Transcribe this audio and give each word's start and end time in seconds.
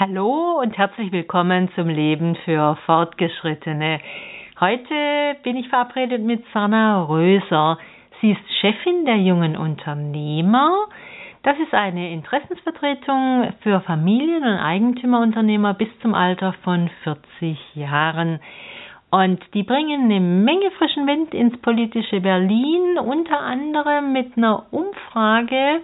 Hallo 0.00 0.58
und 0.62 0.78
herzlich 0.78 1.12
willkommen 1.12 1.68
zum 1.74 1.86
Leben 1.86 2.34
für 2.46 2.74
Fortgeschrittene. 2.86 4.00
Heute 4.58 5.36
bin 5.42 5.56
ich 5.56 5.68
verabredet 5.68 6.22
mit 6.22 6.42
Sanna 6.54 7.02
Röser. 7.02 7.76
Sie 8.22 8.30
ist 8.30 8.40
Chefin 8.62 9.04
der 9.04 9.18
jungen 9.18 9.58
Unternehmer. 9.58 10.86
Das 11.42 11.58
ist 11.58 11.74
eine 11.74 12.14
Interessensvertretung 12.14 13.52
für 13.62 13.82
Familien- 13.82 14.44
und 14.44 14.58
Eigentümerunternehmer 14.58 15.74
bis 15.74 15.88
zum 16.00 16.14
Alter 16.14 16.54
von 16.64 16.88
40 17.04 17.58
Jahren. 17.74 18.40
Und 19.10 19.42
die 19.52 19.64
bringen 19.64 20.04
eine 20.04 20.20
Menge 20.20 20.70
frischen 20.78 21.06
Wind 21.06 21.34
ins 21.34 21.60
politische 21.60 22.22
Berlin, 22.22 22.96
unter 22.98 23.38
anderem 23.38 24.14
mit 24.14 24.34
einer 24.38 24.64
Umfrage, 24.70 25.82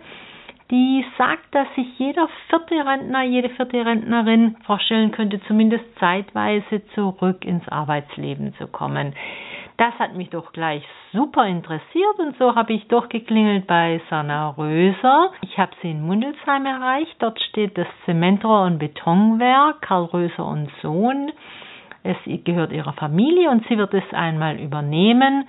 die 0.70 1.04
sagt, 1.16 1.54
dass 1.54 1.68
sich 1.74 1.98
jeder 1.98 2.28
vierte 2.48 2.74
Rentner, 2.74 3.22
jede 3.22 3.50
vierte 3.50 3.84
Rentnerin 3.84 4.56
vorstellen 4.64 5.12
könnte, 5.12 5.40
zumindest 5.46 5.84
zeitweise 5.98 6.84
zurück 6.94 7.44
ins 7.44 7.68
Arbeitsleben 7.68 8.54
zu 8.54 8.66
kommen. 8.66 9.14
Das 9.76 9.92
hat 9.98 10.14
mich 10.14 10.30
doch 10.30 10.52
gleich 10.52 10.82
super 11.12 11.46
interessiert 11.46 12.18
und 12.18 12.36
so 12.38 12.54
habe 12.54 12.72
ich 12.72 12.88
durchgeklingelt 12.88 13.66
bei 13.66 14.00
Sanna 14.08 14.50
Röser. 14.50 15.32
Ich 15.42 15.58
habe 15.58 15.72
sie 15.82 15.90
in 15.90 16.06
Mundelsheim 16.06 16.64
erreicht. 16.64 17.14
Dort 17.18 17.38
steht 17.42 17.76
das 17.76 17.86
Zementrohr- 18.06 18.66
und 18.66 18.78
Betonwerk 18.78 19.82
Karl 19.82 20.04
Röser 20.06 20.46
und 20.46 20.70
Sohn. 20.80 21.30
Es 22.02 22.16
gehört 22.44 22.72
ihrer 22.72 22.94
Familie 22.94 23.50
und 23.50 23.66
sie 23.68 23.76
wird 23.76 23.92
es 23.92 24.04
einmal 24.12 24.58
übernehmen. 24.58 25.46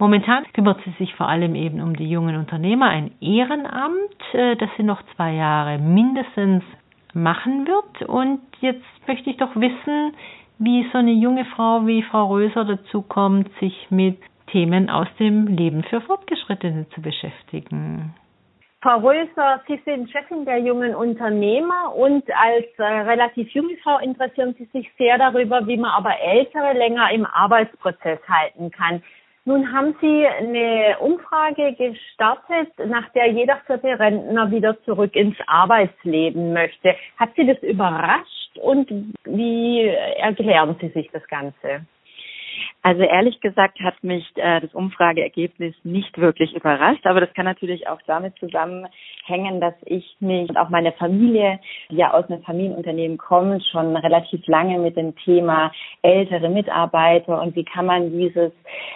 Momentan 0.00 0.46
kümmert 0.54 0.80
sie 0.86 0.92
sich 0.92 1.14
vor 1.14 1.28
allem 1.28 1.54
eben 1.54 1.82
um 1.82 1.94
die 1.94 2.08
jungen 2.08 2.34
Unternehmer, 2.34 2.88
ein 2.88 3.10
Ehrenamt, 3.20 4.16
äh, 4.32 4.56
das 4.56 4.70
sie 4.78 4.82
noch 4.82 5.02
zwei 5.14 5.34
Jahre 5.34 5.76
mindestens 5.76 6.64
machen 7.12 7.66
wird. 7.66 8.08
Und 8.08 8.40
jetzt 8.60 8.82
möchte 9.06 9.28
ich 9.28 9.36
doch 9.36 9.54
wissen, 9.56 10.14
wie 10.58 10.88
so 10.90 10.98
eine 10.98 11.12
junge 11.12 11.44
Frau 11.44 11.86
wie 11.86 12.02
Frau 12.02 12.28
Röser 12.28 12.64
dazu 12.64 13.02
kommt, 13.02 13.50
sich 13.60 13.88
mit 13.90 14.16
Themen 14.46 14.88
aus 14.88 15.06
dem 15.18 15.46
Leben 15.46 15.84
für 15.84 16.00
Fortgeschrittene 16.00 16.88
zu 16.94 17.02
beschäftigen. 17.02 18.14
Frau 18.82 19.00
Röser, 19.00 19.60
Sie 19.68 19.78
sind 19.84 20.10
Chefin 20.10 20.46
der 20.46 20.60
jungen 20.60 20.94
Unternehmer 20.94 21.94
und 21.94 22.24
als 22.34 22.64
äh, 22.78 22.82
relativ 22.82 23.50
junge 23.50 23.76
Frau 23.82 23.98
interessieren 23.98 24.54
Sie 24.56 24.64
sich 24.72 24.90
sehr 24.96 25.18
darüber, 25.18 25.66
wie 25.66 25.76
man 25.76 25.90
aber 25.90 26.18
Ältere 26.18 26.72
länger 26.72 27.10
im 27.12 27.26
Arbeitsprozess 27.26 28.20
halten 28.26 28.70
kann. 28.70 29.02
Nun 29.46 29.72
haben 29.72 29.96
Sie 30.00 30.26
eine 30.26 30.98
Umfrage 31.00 31.74
gestartet, 31.74 32.72
nach 32.86 33.08
der 33.10 33.32
jeder 33.32 33.56
vierte 33.66 33.98
Rentner 33.98 34.50
wieder 34.50 34.80
zurück 34.84 35.16
ins 35.16 35.36
Arbeitsleben 35.46 36.52
möchte. 36.52 36.94
Hat 37.16 37.30
Sie 37.36 37.46
das 37.46 37.60
überrascht 37.62 38.58
und 38.60 39.14
wie 39.24 39.86
erklären 39.86 40.76
Sie 40.80 40.88
sich 40.88 41.10
das 41.12 41.26
Ganze? 41.28 41.86
Also 42.82 43.02
ehrlich 43.02 43.38
gesagt 43.40 43.78
hat 43.80 44.02
mich 44.02 44.24
äh, 44.36 44.60
das 44.60 44.72
Umfrageergebnis 44.72 45.74
nicht 45.84 46.16
wirklich 46.16 46.54
überrascht, 46.54 47.06
aber 47.06 47.20
das 47.20 47.32
kann 47.34 47.44
natürlich 47.44 47.86
auch 47.88 48.00
damit 48.06 48.36
zusammenhängen, 48.38 49.60
dass 49.60 49.74
ich 49.84 50.16
mich 50.20 50.48
und 50.48 50.56
auch 50.56 50.70
meine 50.70 50.92
Familie, 50.92 51.60
die 51.90 51.96
ja 51.96 52.14
aus 52.14 52.24
einem 52.30 52.42
Familienunternehmen 52.42 53.18
kommt, 53.18 53.62
schon 53.66 53.94
relativ 53.96 54.46
lange 54.46 54.78
mit 54.78 54.96
dem 54.96 55.14
Thema 55.16 55.70
ältere 56.00 56.48
Mitarbeiter 56.48 57.42
und 57.42 57.54
wie 57.54 57.64
kann 57.64 57.84
man 57.84 58.12
dieses, 58.12 58.52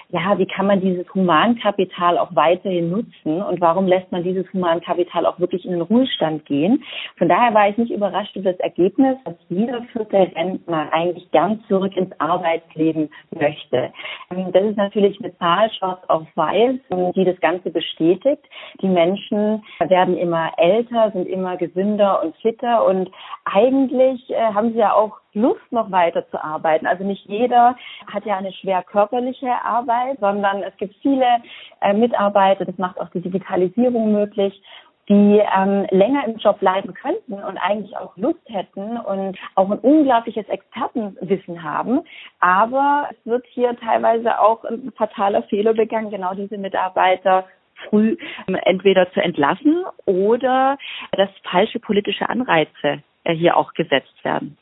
ja, 0.09 0.39
wie 0.39 0.47
kann 0.47 0.67
man 0.67 0.81
dieses 0.81 1.13
Humankapital 1.13 2.17
auch 2.17 2.35
weiterhin 2.35 2.89
nutzen 2.89 3.43
und 3.43 3.61
warum 3.61 3.87
lässt 3.87 4.11
man 4.11 4.25
dieses 4.25 4.51
Humankapital 4.55 5.27
auch 5.27 5.39
wirklich 5.39 5.67
in 5.67 5.73
den 5.73 5.83
Ruhestand 5.83 6.47
gehen. 6.47 6.83
Von 7.19 7.29
daher 7.29 7.53
war 7.53 7.69
ich 7.69 7.77
nicht 7.77 7.93
überrascht 7.93 8.35
über 8.35 8.53
das 8.53 8.61
Ergebnis, 8.61 9.19
dass 9.27 9.35
jeder 9.51 9.83
vierte 9.93 10.17
Rentner 10.35 10.89
eigentlich 10.91 11.31
gern 11.33 11.63
zurück 11.69 11.95
ins 11.99 12.19
Arbeitsleben 12.19 13.11
möchte 13.31 13.74
möchte. 13.75 13.93
Ähm, 14.31 14.53
das 14.53 14.65
ist 14.65 14.77
natürlich 14.77 15.19
eine 15.21 15.37
Zahl 15.39 15.71
schwarz 15.73 16.01
auf 16.09 16.27
weiß, 16.35 16.77
ähm, 16.91 17.13
die 17.13 17.25
das 17.25 17.39
Ganze 17.41 17.71
bestätigt. 17.71 18.43
Die 18.81 18.89
Menschen 18.89 19.63
werden 19.79 20.17
immer 20.17 20.53
älter, 20.57 21.11
sind 21.13 21.27
immer 21.27 21.57
gesünder 21.57 22.23
und 22.23 22.37
fitter 22.37 22.85
und 22.87 23.11
eigentlich 23.45 24.31
äh, 24.31 24.37
haben 24.37 24.73
sie 24.73 24.79
ja 24.79 24.93
auch 24.93 25.19
Lust, 25.37 25.61
noch 25.71 25.91
weiter 25.91 26.29
zu 26.31 26.43
arbeiten. 26.43 26.87
Also 26.87 27.03
nicht 27.03 27.27
jeder 27.27 27.77
hat 28.13 28.25
ja 28.25 28.37
eine 28.37 28.53
schwer 28.53 28.85
körperliche 28.85 29.51
Arbeit, 29.65 30.19
sondern 30.21 30.63
es 30.63 30.77
gibt 30.77 30.95
viele 31.03 31.27
äh, 31.81 31.93
Mitarbeiter, 31.93 32.65
das 32.65 32.79
macht 32.79 33.01
auch 33.01 33.09
die 33.09 33.21
Digitalisierung 33.21 34.13
möglich, 34.13 34.63
die 35.09 35.43
ähm, 35.57 35.87
länger 35.91 36.27
im 36.27 36.37
Job 36.37 36.61
bleiben 36.61 36.95
könnten 36.95 37.35
und 37.35 37.59
eigentlich 37.59 37.97
auch 37.97 38.17
Lust 38.17 38.41
hätten 38.47 38.97
und 38.97 39.39
auch 39.55 39.71
ein 39.71 39.79
unglaubliches 39.79 40.49
Expertenwissen 40.49 41.63
haben. 41.63 42.01
Aber 42.41 43.09
es 43.11 43.17
wird 43.27 43.45
hier 43.51 43.77
teilweise 43.77 44.41
auch 44.41 44.65
ein 44.65 44.93
fataler 44.97 45.43
Fehler 45.45 45.75
begangen, 45.75 46.11
genau 46.11 46.35
diese 46.35 46.57
Mitarbeiter 46.57 47.45
früh 47.89 48.17
ähm, 48.49 48.57
entweder 48.65 49.11
zu 49.13 49.21
entlassen 49.21 49.85
oder 50.07 50.79
dass 51.13 51.29
falsche 51.51 51.81
politische 51.81 52.29
Anreize 52.29 53.03
äh, 53.25 53.35
hier 53.35 53.57
auch 53.57 53.75
gesetzt 53.75 54.25
werden. 54.25 54.57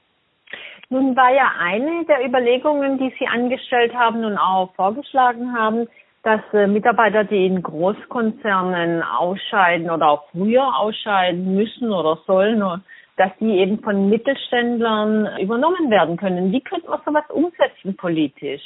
Nun 0.89 1.17
war 1.17 1.33
ja 1.33 1.53
eine 1.59 2.05
der 2.05 2.27
Überlegungen, 2.27 2.99
die 2.99 3.15
Sie 3.19 3.27
angestellt 3.27 3.95
haben 3.95 4.25
und 4.25 4.37
auch 4.37 4.75
vorgeschlagen 4.75 5.57
haben, 5.57 5.89
dass 6.23 6.41
äh, 6.53 6.67
Mitarbeiter, 6.67 7.25
die 7.25 7.47
in 7.47 7.63
Großkonzernen 7.63 9.03
ausscheiden 9.03 9.91
oder 9.91 10.09
auch 10.09 10.29
früher 10.31 10.79
ausscheiden 10.79 11.55
müssen 11.55 11.93
oder 11.93 12.19
sollen, 12.27 12.83
dass 13.17 13.31
die 13.41 13.59
eben 13.59 13.81
von 13.81 14.09
Mittelständlern 14.09 15.39
übernommen 15.41 15.91
werden 15.91 16.17
können. 16.17 16.53
Wie 16.53 16.61
könnte 16.61 16.89
man 16.89 17.01
sowas 17.05 17.25
umsetzen 17.31 17.97
politisch? 17.97 18.63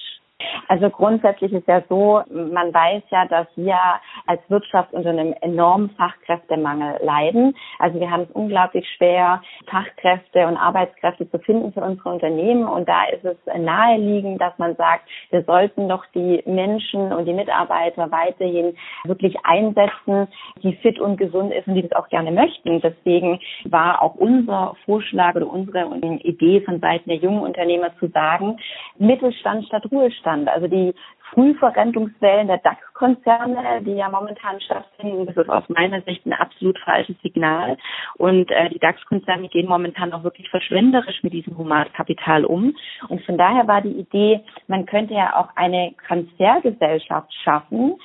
Also 0.69 0.91
grundsätzlich 0.91 1.53
ist 1.53 1.67
ja 1.69 1.83
so, 1.89 2.23
man 2.31 2.73
weiß 2.73 3.03
ja, 3.11 3.27
dass 3.27 3.47
wir 3.57 3.79
als 4.27 4.41
Wirtschaft 4.49 4.93
unter 4.93 5.11
einem 5.11 5.35
enormen 5.41 5.91
Fachkräftemangel 5.91 7.01
leiden. 7.03 7.55
Also 7.79 8.01
wir 8.01 8.11
haben 8.11 8.23
es 8.23 8.31
unglaublich 8.31 8.87
schwer, 8.97 9.43
Fachkräfte 9.71 10.47
und 10.47 10.57
Arbeitskräfte 10.57 11.31
zu 11.31 11.39
finden 11.39 11.73
für 11.73 11.83
unsere 11.83 12.11
Unternehmen. 12.11 12.67
Und 12.67 12.89
da 12.89 13.05
ist 13.05 13.25
es 13.25 13.37
naheliegend, 13.59 14.41
dass 14.41 14.57
man 14.59 14.77
sagt, 14.77 15.05
wir 15.31 15.43
sollten 15.45 15.89
doch 15.89 16.05
die 16.15 16.43
Menschen 16.47 17.13
und 17.13 17.27
die 17.27 17.33
Mitarbeiter 17.33 18.11
weiterhin 18.11 18.77
wirklich 19.05 19.37
einsetzen, 19.45 20.29
die 20.63 20.75
fit 20.77 20.99
und 20.99 21.17
gesund 21.17 21.53
ist 21.53 21.67
und 21.67 21.75
die 21.75 21.83
das 21.83 21.93
auch 21.93 22.09
gerne 22.09 22.33
möchten. 22.33 22.81
Deswegen 22.81 23.41
war 23.65 24.03
auch 24.03 24.15
unser 24.15 24.75
Vorschlag 24.85 25.35
oder 25.35 25.47
unsere 25.47 25.87
Idee 26.23 26.61
von 26.61 26.81
Seiten 26.81 27.09
der 27.09 27.19
jungen 27.19 27.41
Unternehmer 27.41 27.97
zu 27.99 28.09
sagen, 28.09 28.59
Mittelstand 28.99 29.67
statt 29.67 29.85
Ruhestand. 29.91 30.36
Mittelstand. 30.37 30.49
Also 30.49 30.69
die 30.69 30.95
Frühverrentungswellen 31.33 32.47
der 32.47 32.59
DAX-Konzerne, 32.59 33.83
die 33.83 33.95
ja 33.95 34.09
momentan 34.09 34.61
stattfinden, 34.61 35.27
das 35.27 35.37
ist 35.37 35.51
aus 35.51 35.65
meiner 35.69 36.01
Sicht 36.03 36.25
ein 36.25 36.33
absolut 36.33 36.79
falsches 36.79 37.17
Signal. 37.23 37.77
Und 38.17 38.51
äh, 38.51 38.71
die 38.71 38.79
DAX-Konzerne 38.79 39.49
gehen 39.49 39.69
momentan 39.69 40.13
auch 40.13 40.23
wirklich 40.23 40.49
verschwenderisch 40.51 41.23
mit 41.23 41.33
diesem 41.33 41.59
Humankapital 41.59 42.45
um. 42.45 42.77
Und 43.09 43.23
von 43.25 43.37
daher 43.37 43.67
war 43.67 43.83
die 43.83 43.99
Idee, 43.99 44.41
man 44.69 44.87
könnte 44.87 45.15
ja 45.15 45.37
auch 45.37 45.49
eine 45.57 45.95
Transfergesellschaft 46.07 47.33
schaffen, 47.43 47.97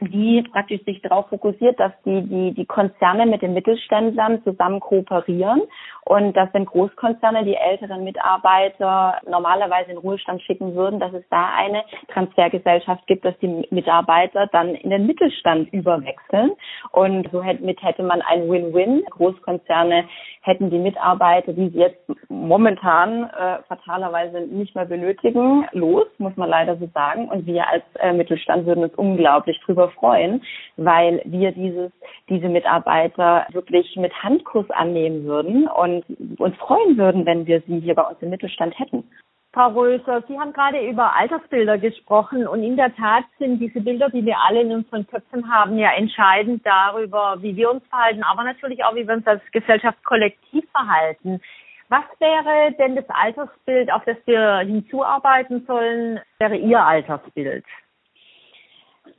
die 0.00 0.42
praktisch 0.52 0.82
sich 0.84 1.00
darauf 1.02 1.28
fokussiert, 1.28 1.78
dass 1.78 1.92
die, 2.04 2.22
die, 2.22 2.54
die 2.54 2.66
Konzerne 2.66 3.26
mit 3.26 3.42
den 3.42 3.54
Mittelständlern 3.54 4.42
zusammen 4.44 4.80
kooperieren 4.80 5.62
und 6.04 6.36
dass 6.36 6.52
wenn 6.52 6.66
Großkonzerne 6.66 7.44
die 7.44 7.56
älteren 7.56 8.04
Mitarbeiter 8.04 9.20
normalerweise 9.28 9.92
in 9.92 9.98
Ruhestand 9.98 10.42
schicken 10.42 10.74
würden, 10.74 11.00
dass 11.00 11.12
es 11.14 11.24
da 11.30 11.50
eine 11.56 11.84
Transfergesellschaft 12.08 13.06
gibt, 13.06 13.24
dass 13.24 13.38
die 13.38 13.66
Mitarbeiter 13.70 14.48
dann 14.48 14.74
in 14.74 14.90
den 14.90 15.06
Mittelstand 15.06 15.72
überwechseln. 15.72 16.52
Und 16.92 17.28
so 17.32 17.42
mit 17.42 17.82
hätte 17.82 18.02
man 18.02 18.22
ein 18.22 18.48
Win-Win. 18.48 19.04
Großkonzerne 19.10 20.04
hätten 20.42 20.70
die 20.70 20.78
Mitarbeiter, 20.78 21.52
die 21.52 21.70
sie 21.70 21.78
jetzt 21.78 22.00
momentan 22.28 23.24
äh, 23.24 23.62
fatalerweise 23.66 24.42
nicht 24.42 24.74
mehr 24.74 24.84
benötigen, 24.84 25.66
los, 25.72 26.06
muss 26.18 26.36
man 26.36 26.50
leider 26.50 26.76
so 26.76 26.86
sagen. 26.92 27.28
Und 27.28 27.46
wir 27.46 27.66
als 27.66 27.82
äh, 27.98 28.12
Mittelstand 28.12 28.66
würden 28.66 28.84
uns 28.84 28.94
unglaublich 28.94 29.58
drüber 29.64 29.83
freuen, 29.90 30.42
weil 30.76 31.22
wir 31.24 31.52
dieses, 31.52 31.92
diese 32.28 32.48
Mitarbeiter 32.48 33.46
wirklich 33.52 33.96
mit 33.96 34.12
Handkuss 34.22 34.70
annehmen 34.70 35.24
würden 35.24 35.66
und 35.68 36.04
uns 36.38 36.56
freuen 36.56 36.96
würden, 36.96 37.26
wenn 37.26 37.46
wir 37.46 37.62
sie 37.66 37.80
hier 37.80 37.94
bei 37.94 38.02
uns 38.02 38.20
im 38.20 38.30
Mittelstand 38.30 38.78
hätten. 38.78 39.04
Frau 39.54 39.68
Röser, 39.68 40.24
Sie 40.26 40.36
haben 40.36 40.52
gerade 40.52 40.84
über 40.84 41.14
Altersbilder 41.14 41.78
gesprochen 41.78 42.44
und 42.44 42.64
in 42.64 42.76
der 42.76 42.92
Tat 42.96 43.22
sind 43.38 43.60
diese 43.60 43.80
Bilder, 43.80 44.10
die 44.10 44.24
wir 44.24 44.36
alle 44.40 44.62
in 44.62 44.72
unseren 44.72 45.06
Köpfen 45.06 45.48
haben, 45.48 45.78
ja 45.78 45.92
entscheidend 45.92 46.66
darüber, 46.66 47.36
wie 47.40 47.54
wir 47.54 47.70
uns 47.70 47.86
verhalten, 47.86 48.24
aber 48.24 48.42
natürlich 48.42 48.82
auch, 48.84 48.96
wie 48.96 49.06
wir 49.06 49.14
uns 49.14 49.26
als 49.28 49.42
Gesellschaft 49.52 50.02
kollektiv 50.04 50.68
verhalten. 50.72 51.40
Was 51.88 52.02
wäre 52.18 52.72
denn 52.72 52.96
das 52.96 53.08
Altersbild, 53.08 53.92
auf 53.92 54.02
das 54.04 54.16
wir 54.24 54.58
hinzuarbeiten 54.66 55.64
sollen, 55.66 56.18
wäre 56.40 56.56
Ihr 56.56 56.84
Altersbild? 56.84 57.64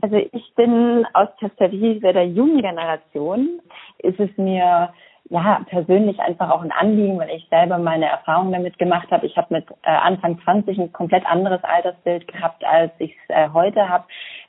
Also 0.01 0.17
ich 0.17 0.53
bin 0.55 1.05
aus 1.13 1.29
Perspektive 1.39 2.13
der 2.13 2.27
jungen 2.27 2.61
Generation, 2.61 3.61
ist 3.99 4.19
es 4.19 4.29
mir 4.37 4.93
ja 5.29 5.61
persönlich 5.67 6.19
einfach 6.19 6.51
auch 6.51 6.61
ein 6.61 6.71
Anliegen, 6.71 7.17
weil 7.17 7.31
ich 7.31 7.47
selber 7.49 7.77
meine 7.77 8.05
Erfahrungen 8.05 8.51
damit 8.51 8.77
gemacht 8.77 9.09
habe. 9.09 9.25
Ich 9.25 9.35
habe 9.37 9.55
mit 9.55 9.65
äh, 9.83 9.89
Anfang 9.89 10.39
20 10.43 10.77
ein 10.77 10.93
komplett 10.93 11.25
anderes 11.25 11.63
Altersbild 11.63 12.27
gehabt, 12.27 12.63
als 12.63 12.91
ich 12.99 13.15
es 13.27 13.35
äh, 13.35 13.49
heute 13.51 13.89
habe. 13.89 14.05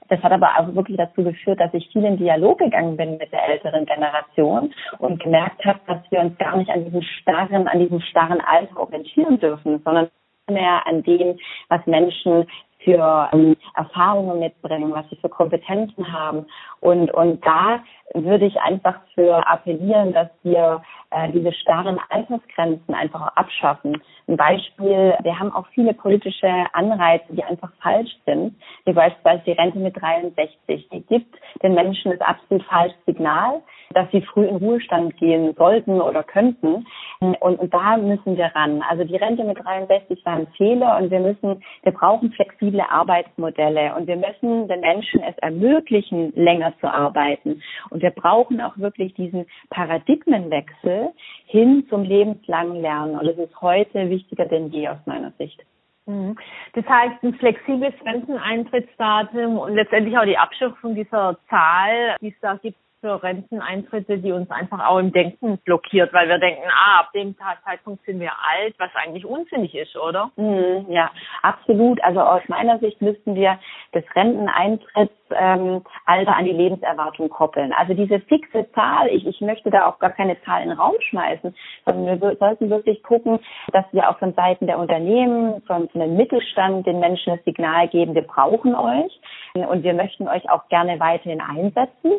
Das 0.08 0.22
hat 0.22 0.32
aber 0.32 0.50
auch 0.58 0.74
wirklich 0.74 0.98
dazu 0.98 1.24
geführt, 1.24 1.58
dass 1.60 1.74
ich 1.74 1.88
viel 1.90 2.04
in 2.04 2.18
Dialog 2.18 2.58
gegangen 2.58 2.96
bin 2.96 3.16
mit 3.16 3.32
der 3.32 3.48
älteren 3.48 3.86
Generation 3.86 4.72
und 4.98 5.20
gemerkt 5.20 5.64
habe, 5.64 5.80
dass 5.86 5.98
wir 6.10 6.20
uns 6.20 6.36
gar 6.38 6.56
nicht 6.56 6.70
an 6.70 6.84
diesem 6.84 7.02
starren, 7.02 7.66
an 7.66 7.80
diesem 7.80 8.00
starren 8.00 8.40
Alter 8.40 8.78
orientieren 8.78 9.40
dürfen, 9.40 9.80
sondern 9.82 10.08
mehr 10.48 10.86
an 10.86 11.02
dem, 11.02 11.38
was 11.68 11.84
Menschen 11.86 12.46
für 12.86 13.28
ähm, 13.32 13.56
Erfahrungen 13.74 14.38
mitbringen, 14.38 14.92
was 14.92 15.04
sie 15.10 15.16
für 15.16 15.28
Kompetenzen 15.28 16.10
haben. 16.12 16.46
Und, 16.80 17.12
und 17.12 17.44
da 17.44 17.80
würde 18.14 18.46
ich 18.46 18.60
einfach 18.60 19.00
für 19.14 19.46
appellieren, 19.46 20.12
dass 20.12 20.28
wir 20.42 20.82
äh, 21.10 21.30
diese 21.32 21.52
starren 21.52 21.98
Altersgrenzen 22.08 22.94
einfach 22.94 23.36
abschaffen. 23.36 24.02
Ein 24.28 24.36
Beispiel, 24.36 25.14
wir 25.22 25.38
haben 25.38 25.52
auch 25.52 25.66
viele 25.68 25.94
politische 25.94 26.48
Anreize, 26.72 27.24
die 27.30 27.44
einfach 27.44 27.70
falsch 27.82 28.10
sind, 28.24 28.54
wie 28.84 28.92
beispielsweise 28.92 29.42
die 29.46 29.52
Rente 29.52 29.78
mit 29.78 30.00
63. 30.00 30.88
Die 30.88 31.00
gibt 31.02 31.36
den 31.62 31.74
Menschen 31.74 32.12
das 32.12 32.20
absolut 32.20 32.64
falsche 32.64 32.96
Signal, 33.06 33.62
dass 33.94 34.10
sie 34.10 34.22
früh 34.22 34.46
in 34.46 34.56
Ruhestand 34.56 35.16
gehen 35.16 35.54
sollten 35.54 36.00
oder 36.00 36.22
könnten. 36.22 36.86
Und, 37.20 37.36
und 37.36 37.72
da 37.72 37.96
müssen 37.96 38.36
wir 38.36 38.46
ran. 38.54 38.82
Also 38.88 39.04
die 39.04 39.16
Rente 39.16 39.44
mit 39.44 39.62
63 39.62 40.24
war 40.24 40.34
ein 40.34 40.46
Fehler 40.56 40.98
und 40.98 41.10
wir 41.10 41.20
müssen, 41.20 41.62
wir 41.82 41.92
brauchen 41.92 42.32
flexible 42.32 42.80
Arbeitsmodelle 42.80 43.94
und 43.94 44.06
wir 44.06 44.16
müssen 44.16 44.68
den 44.68 44.80
Menschen 44.80 45.22
es 45.22 45.36
ermöglichen, 45.38 46.32
länger 46.34 46.65
zu 46.80 46.92
arbeiten. 46.92 47.62
Und 47.90 48.02
wir 48.02 48.10
brauchen 48.10 48.60
auch 48.60 48.76
wirklich 48.78 49.14
diesen 49.14 49.46
Paradigmenwechsel 49.70 51.10
hin 51.46 51.86
zum 51.88 52.02
lebenslangen 52.02 52.80
Lernen. 52.80 53.18
Und 53.18 53.26
das 53.26 53.38
ist 53.38 53.60
heute 53.60 54.10
wichtiger 54.10 54.46
denn 54.46 54.70
je 54.70 54.88
aus 54.88 54.98
meiner 55.06 55.32
Sicht. 55.32 55.62
Mhm. 56.06 56.36
Das 56.74 56.86
heißt, 56.86 57.22
ein 57.22 57.34
flexibles 57.34 57.94
Renteneintrittsdatum 58.04 59.58
und 59.58 59.74
letztendlich 59.74 60.16
auch 60.16 60.24
die 60.24 60.38
Abschaffung 60.38 60.94
dieser 60.94 61.36
Zahl, 61.48 62.16
die 62.20 62.28
es 62.28 62.40
da 62.40 62.54
gibt, 62.54 62.78
für 63.00 63.22
Renteneintritte, 63.22 64.18
die 64.18 64.32
uns 64.32 64.50
einfach 64.50 64.84
auch 64.86 64.98
im 64.98 65.12
Denken 65.12 65.58
blockiert, 65.58 66.12
weil 66.12 66.28
wir 66.28 66.38
denken, 66.38 66.62
ah, 66.68 67.00
ab 67.00 67.12
dem 67.14 67.36
Zeitpunkt 67.64 68.04
sind 68.04 68.20
wir 68.20 68.32
alt, 68.32 68.74
was 68.78 68.90
eigentlich 68.94 69.24
unsinnig 69.24 69.74
ist, 69.74 69.96
oder? 69.96 70.30
Mhm, 70.36 70.86
ja, 70.88 71.10
absolut. 71.42 72.02
Also 72.02 72.20
aus 72.20 72.42
meiner 72.48 72.78
Sicht 72.78 73.00
müssten 73.02 73.34
wir 73.34 73.58
das 73.92 74.04
Renteneintrittsalter 74.14 75.25
ähm, 75.34 75.82
an 76.06 76.44
die 76.44 76.52
Lebenserwartung 76.52 77.28
koppeln. 77.28 77.72
Also 77.72 77.94
diese 77.94 78.20
fixe 78.20 78.70
Zahl, 78.72 79.08
ich, 79.08 79.26
ich 79.26 79.40
möchte 79.40 79.70
da 79.70 79.88
auch 79.88 79.98
gar 79.98 80.10
keine 80.10 80.40
Zahl 80.42 80.62
in 80.62 80.68
den 80.70 80.78
Raum 80.78 80.94
schmeißen, 81.00 81.54
sondern 81.84 82.20
wir 82.20 82.36
sollten 82.36 82.70
wirklich 82.70 83.02
gucken, 83.02 83.38
dass 83.72 83.84
wir 83.92 84.08
auch 84.08 84.18
von 84.18 84.34
Seiten 84.34 84.66
der 84.66 84.78
Unternehmen, 84.78 85.62
von, 85.62 85.88
von 85.88 86.00
dem 86.00 86.16
Mittelstand 86.16 86.86
den 86.86 87.00
Menschen 87.00 87.34
das 87.34 87.44
Signal 87.44 87.88
geben, 87.88 88.14
wir 88.14 88.22
brauchen 88.22 88.74
euch 88.74 89.20
und 89.54 89.82
wir 89.82 89.94
möchten 89.94 90.28
euch 90.28 90.48
auch 90.50 90.68
gerne 90.68 91.00
weiterhin 91.00 91.40
einsetzen. 91.40 92.12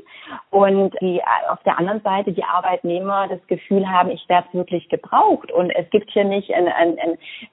Und 0.50 0.96
die, 1.02 1.22
auf 1.50 1.62
der 1.64 1.78
anderen 1.78 2.02
Seite 2.02 2.32
die 2.32 2.44
Arbeitnehmer 2.44 3.28
das 3.28 3.46
Gefühl 3.48 3.88
haben, 3.88 4.10
ich 4.10 4.28
werde 4.28 4.48
wirklich 4.54 4.90
gebraucht. 4.90 5.52
Und 5.52 5.70
es 5.72 5.90
gibt 5.90 6.10
hier 6.12 6.24
nicht 6.24 6.52
ein, 6.54 6.68
ein, 6.68 6.98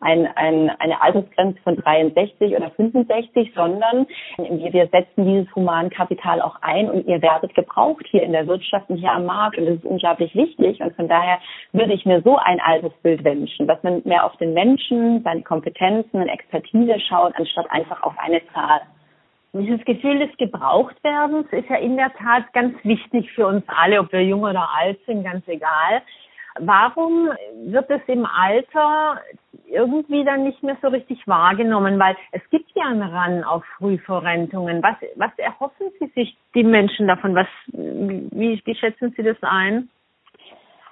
ein, 0.00 0.26
ein, 0.36 0.70
eine 0.78 1.00
Altersgrenze 1.00 1.60
von 1.62 1.76
63 1.76 2.56
oder 2.56 2.70
65, 2.70 3.52
sondern 3.54 4.06
wir 4.38 4.88
setzen 4.88 5.24
dieses 5.24 5.43
Humankapital 5.54 6.40
auch 6.40 6.56
ein 6.60 6.88
und 6.90 7.06
ihr 7.06 7.20
werdet 7.22 7.54
gebraucht 7.54 8.06
hier 8.10 8.22
in 8.22 8.32
der 8.32 8.46
Wirtschaft 8.46 8.88
und 8.90 8.98
hier 8.98 9.12
am 9.12 9.26
Markt. 9.26 9.58
Und 9.58 9.66
das 9.66 9.76
ist 9.76 9.84
unglaublich 9.84 10.34
wichtig. 10.34 10.80
Und 10.80 10.94
von 10.94 11.08
daher 11.08 11.38
würde 11.72 11.92
ich 11.92 12.06
mir 12.06 12.22
so 12.22 12.36
ein 12.36 12.60
Altersbild 12.60 13.24
wünschen, 13.24 13.66
dass 13.66 13.82
man 13.82 14.02
mehr 14.04 14.24
auf 14.24 14.36
den 14.36 14.54
Menschen, 14.54 15.22
seine 15.24 15.42
Kompetenzen 15.42 16.22
und 16.22 16.28
Expertise 16.28 17.00
schaut, 17.00 17.34
anstatt 17.36 17.70
einfach 17.70 18.02
auf 18.02 18.14
eine 18.18 18.40
Zahl. 18.52 18.82
Dieses 19.52 19.84
Gefühl 19.84 20.18
des 20.18 20.36
Gebrauchtwerdens 20.36 21.46
ist 21.52 21.68
ja 21.68 21.76
in 21.76 21.96
der 21.96 22.12
Tat 22.14 22.52
ganz 22.54 22.74
wichtig 22.82 23.30
für 23.32 23.46
uns 23.46 23.62
alle, 23.68 24.00
ob 24.00 24.12
wir 24.12 24.24
jung 24.24 24.42
oder 24.42 24.68
alt 24.76 24.98
sind, 25.06 25.22
ganz 25.22 25.46
egal. 25.46 26.02
Warum 26.60 27.30
wird 27.64 27.90
es 27.90 28.00
im 28.06 28.26
Alter 28.26 29.20
irgendwie 29.66 30.24
dann 30.24 30.44
nicht 30.44 30.62
mehr 30.62 30.76
so 30.80 30.88
richtig 30.88 31.26
wahrgenommen? 31.26 31.98
Weil 31.98 32.16
es 32.32 32.42
gibt 32.50 32.70
ja 32.74 32.84
einen 32.84 33.02
Ran 33.02 33.42
auf 33.42 33.64
Frühverrentungen. 33.78 34.82
Was, 34.82 34.96
was 35.16 35.32
erhoffen 35.36 35.86
Sie 35.98 36.06
sich 36.14 36.36
die 36.54 36.64
Menschen 36.64 37.08
davon? 37.08 37.34
Was, 37.34 37.48
wie, 37.66 38.62
wie 38.64 38.74
schätzen 38.74 39.12
Sie 39.16 39.22
das 39.22 39.36
ein? 39.42 39.88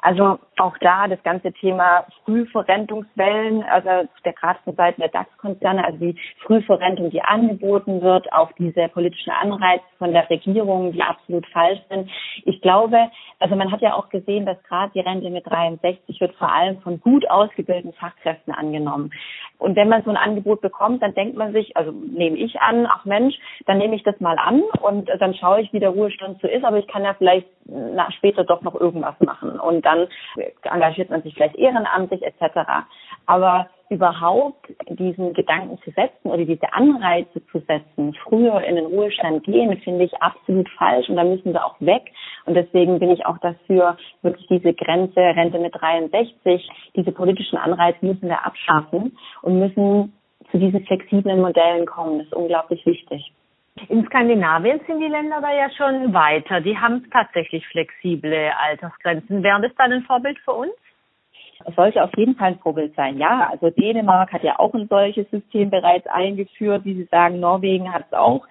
Also 0.02 0.40
auch 0.58 0.76
da 0.80 1.06
das 1.06 1.22
ganze 1.22 1.52
Thema 1.52 2.04
Frühverrentungswellen, 2.24 3.62
also 3.62 4.08
der 4.24 4.32
gerade 4.32 4.58
von 4.64 4.74
Seiten 4.74 5.00
der 5.00 5.10
DAX-Konzerne, 5.10 5.84
also 5.84 5.98
die 5.98 6.16
Frühverrentung, 6.44 7.10
die 7.10 7.22
angeboten 7.22 8.02
wird, 8.02 8.32
auch 8.32 8.50
diese 8.58 8.88
politischen 8.88 9.30
Anreize 9.30 9.84
von 9.98 10.12
der 10.12 10.28
Regierung, 10.28 10.92
die 10.92 11.02
absolut 11.02 11.46
falsch 11.46 11.80
sind. 11.88 12.10
Ich 12.44 12.60
glaube, 12.60 12.98
also 13.38 13.54
man 13.54 13.70
hat 13.70 13.80
ja 13.80 13.94
auch 13.94 14.08
gesehen, 14.08 14.44
dass 14.44 14.60
gerade 14.64 14.92
die 14.92 15.00
Rente 15.00 15.30
mit 15.30 15.46
63 15.46 16.20
wird 16.20 16.34
vor 16.34 16.52
allem 16.52 16.80
von 16.80 17.00
gut 17.00 17.28
ausgebildeten 17.30 17.92
Fachkräften 17.92 18.52
angenommen. 18.52 19.12
Und 19.58 19.76
wenn 19.76 19.88
man 19.88 20.02
so 20.02 20.10
ein 20.10 20.16
Angebot 20.16 20.60
bekommt, 20.60 21.02
dann 21.02 21.14
denkt 21.14 21.36
man 21.36 21.52
sich, 21.52 21.76
also 21.76 21.92
nehme 21.92 22.36
ich 22.36 22.60
an, 22.60 22.88
ach 22.90 23.04
Mensch, 23.04 23.36
dann 23.66 23.78
nehme 23.78 23.94
ich 23.94 24.02
das 24.02 24.18
mal 24.18 24.36
an 24.36 24.62
und 24.80 25.08
dann 25.20 25.34
schaue 25.34 25.60
ich, 25.60 25.72
wie 25.72 25.78
der 25.78 25.90
Ruhestand 25.90 26.40
so 26.40 26.48
ist, 26.48 26.64
aber 26.64 26.78
ich 26.78 26.88
kann 26.88 27.04
ja 27.04 27.14
vielleicht 27.14 27.46
später 28.16 28.42
doch 28.42 28.62
noch 28.62 28.74
irgendwas 28.74 29.14
machen. 29.20 29.60
Und 29.60 29.84
dann 29.94 30.72
engagiert 30.72 31.10
man 31.10 31.22
sich 31.22 31.34
vielleicht 31.34 31.56
ehrenamtlich 31.56 32.22
etc. 32.22 32.58
Aber 33.26 33.68
überhaupt 33.92 34.72
diesen 34.88 35.34
Gedanken 35.34 35.78
zu 35.84 35.90
setzen 35.90 36.30
oder 36.30 36.44
diese 36.44 36.72
Anreize 36.72 37.44
zu 37.48 37.58
setzen, 37.60 38.14
früher 38.24 38.62
in 38.62 38.76
den 38.76 38.86
Ruhestand 38.86 39.44
gehen, 39.44 39.76
finde 39.78 40.04
ich 40.04 40.22
absolut 40.22 40.68
falsch 40.70 41.08
und 41.10 41.16
da 41.16 41.24
müssen 41.24 41.52
wir 41.52 41.64
auch 41.64 41.76
weg. 41.80 42.10
Und 42.46 42.54
deswegen 42.54 42.98
bin 42.98 43.10
ich 43.10 43.26
auch 43.26 43.38
dafür, 43.38 43.96
wirklich 44.22 44.46
diese 44.48 44.72
Grenze 44.72 45.20
Rente 45.20 45.58
mit 45.58 45.74
63, 45.78 46.68
diese 46.96 47.12
politischen 47.12 47.58
Anreize 47.58 48.04
müssen 48.04 48.28
wir 48.28 48.44
abschaffen 48.44 49.16
und 49.42 49.58
müssen 49.58 50.12
zu 50.50 50.58
diesen 50.58 50.84
flexiblen 50.86 51.40
Modellen 51.40 51.86
kommen. 51.86 52.18
Das 52.18 52.26
ist 52.28 52.34
unglaublich 52.34 52.84
wichtig. 52.86 53.32
In 53.88 54.04
Skandinavien 54.06 54.80
sind 54.86 55.00
die 55.00 55.08
Länder 55.08 55.40
da 55.40 55.52
ja 55.52 55.70
schon 55.70 56.12
weiter. 56.12 56.60
Die 56.60 56.76
haben 56.76 57.08
tatsächlich 57.10 57.66
flexible 57.68 58.52
Altersgrenzen. 58.60 59.42
Wäre 59.42 59.62
das 59.62 59.72
dann 59.76 59.92
ein 59.92 60.02
Vorbild 60.02 60.38
für 60.40 60.52
uns? 60.52 60.72
Sollte 61.76 62.02
auf 62.02 62.10
jeden 62.16 62.34
Fall 62.36 62.48
ein 62.48 62.58
Vorbild 62.58 62.94
sein. 62.96 63.18
Ja, 63.18 63.48
also 63.50 63.70
Dänemark 63.70 64.32
hat 64.32 64.42
ja 64.42 64.58
auch 64.58 64.74
ein 64.74 64.88
solches 64.88 65.30
System 65.30 65.70
bereits 65.70 66.06
eingeführt. 66.08 66.84
Wie 66.84 66.94
Sie 66.94 67.08
sagen, 67.10 67.40
Norwegen 67.40 67.92
hat 67.92 68.06
es 68.10 68.12
auch. 68.12 68.46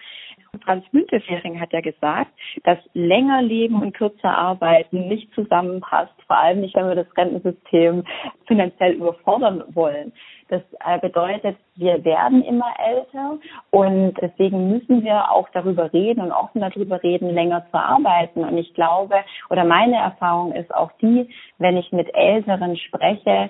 Franz 0.65 0.85
Müntefering 0.91 1.59
hat 1.59 1.71
ja 1.71 1.79
gesagt, 1.79 2.31
dass 2.63 2.77
länger 2.93 3.41
leben 3.41 3.81
und 3.81 3.93
kürzer 3.93 4.37
arbeiten 4.37 5.07
nicht 5.07 5.33
zusammenpasst, 5.33 6.13
vor 6.27 6.37
allem 6.37 6.59
nicht, 6.59 6.75
wenn 6.75 6.87
wir 6.87 6.95
das 6.95 7.17
Rentensystem 7.17 8.03
finanziell 8.47 8.93
überfordern 8.93 9.63
wollen. 9.69 10.11
Das 10.51 10.61
äh, 10.85 10.99
bedeutet, 10.99 11.55
wir 11.75 12.03
werden 12.03 12.43
immer 12.43 12.73
älter 12.77 13.37
und 13.69 14.15
deswegen 14.21 14.69
müssen 14.69 15.01
wir 15.01 15.31
auch 15.31 15.47
darüber 15.53 15.93
reden 15.93 16.19
und 16.19 16.33
offen 16.33 16.59
darüber 16.59 17.01
reden, 17.01 17.33
länger 17.33 17.65
zu 17.71 17.77
arbeiten. 17.77 18.43
Und 18.43 18.57
ich 18.57 18.73
glaube, 18.73 19.15
oder 19.49 19.63
meine 19.63 19.95
Erfahrung 19.95 20.51
ist 20.51 20.75
auch 20.75 20.91
die, 21.01 21.33
wenn 21.57 21.77
ich 21.77 21.93
mit 21.93 22.13
Älteren 22.13 22.75
spreche, 22.75 23.49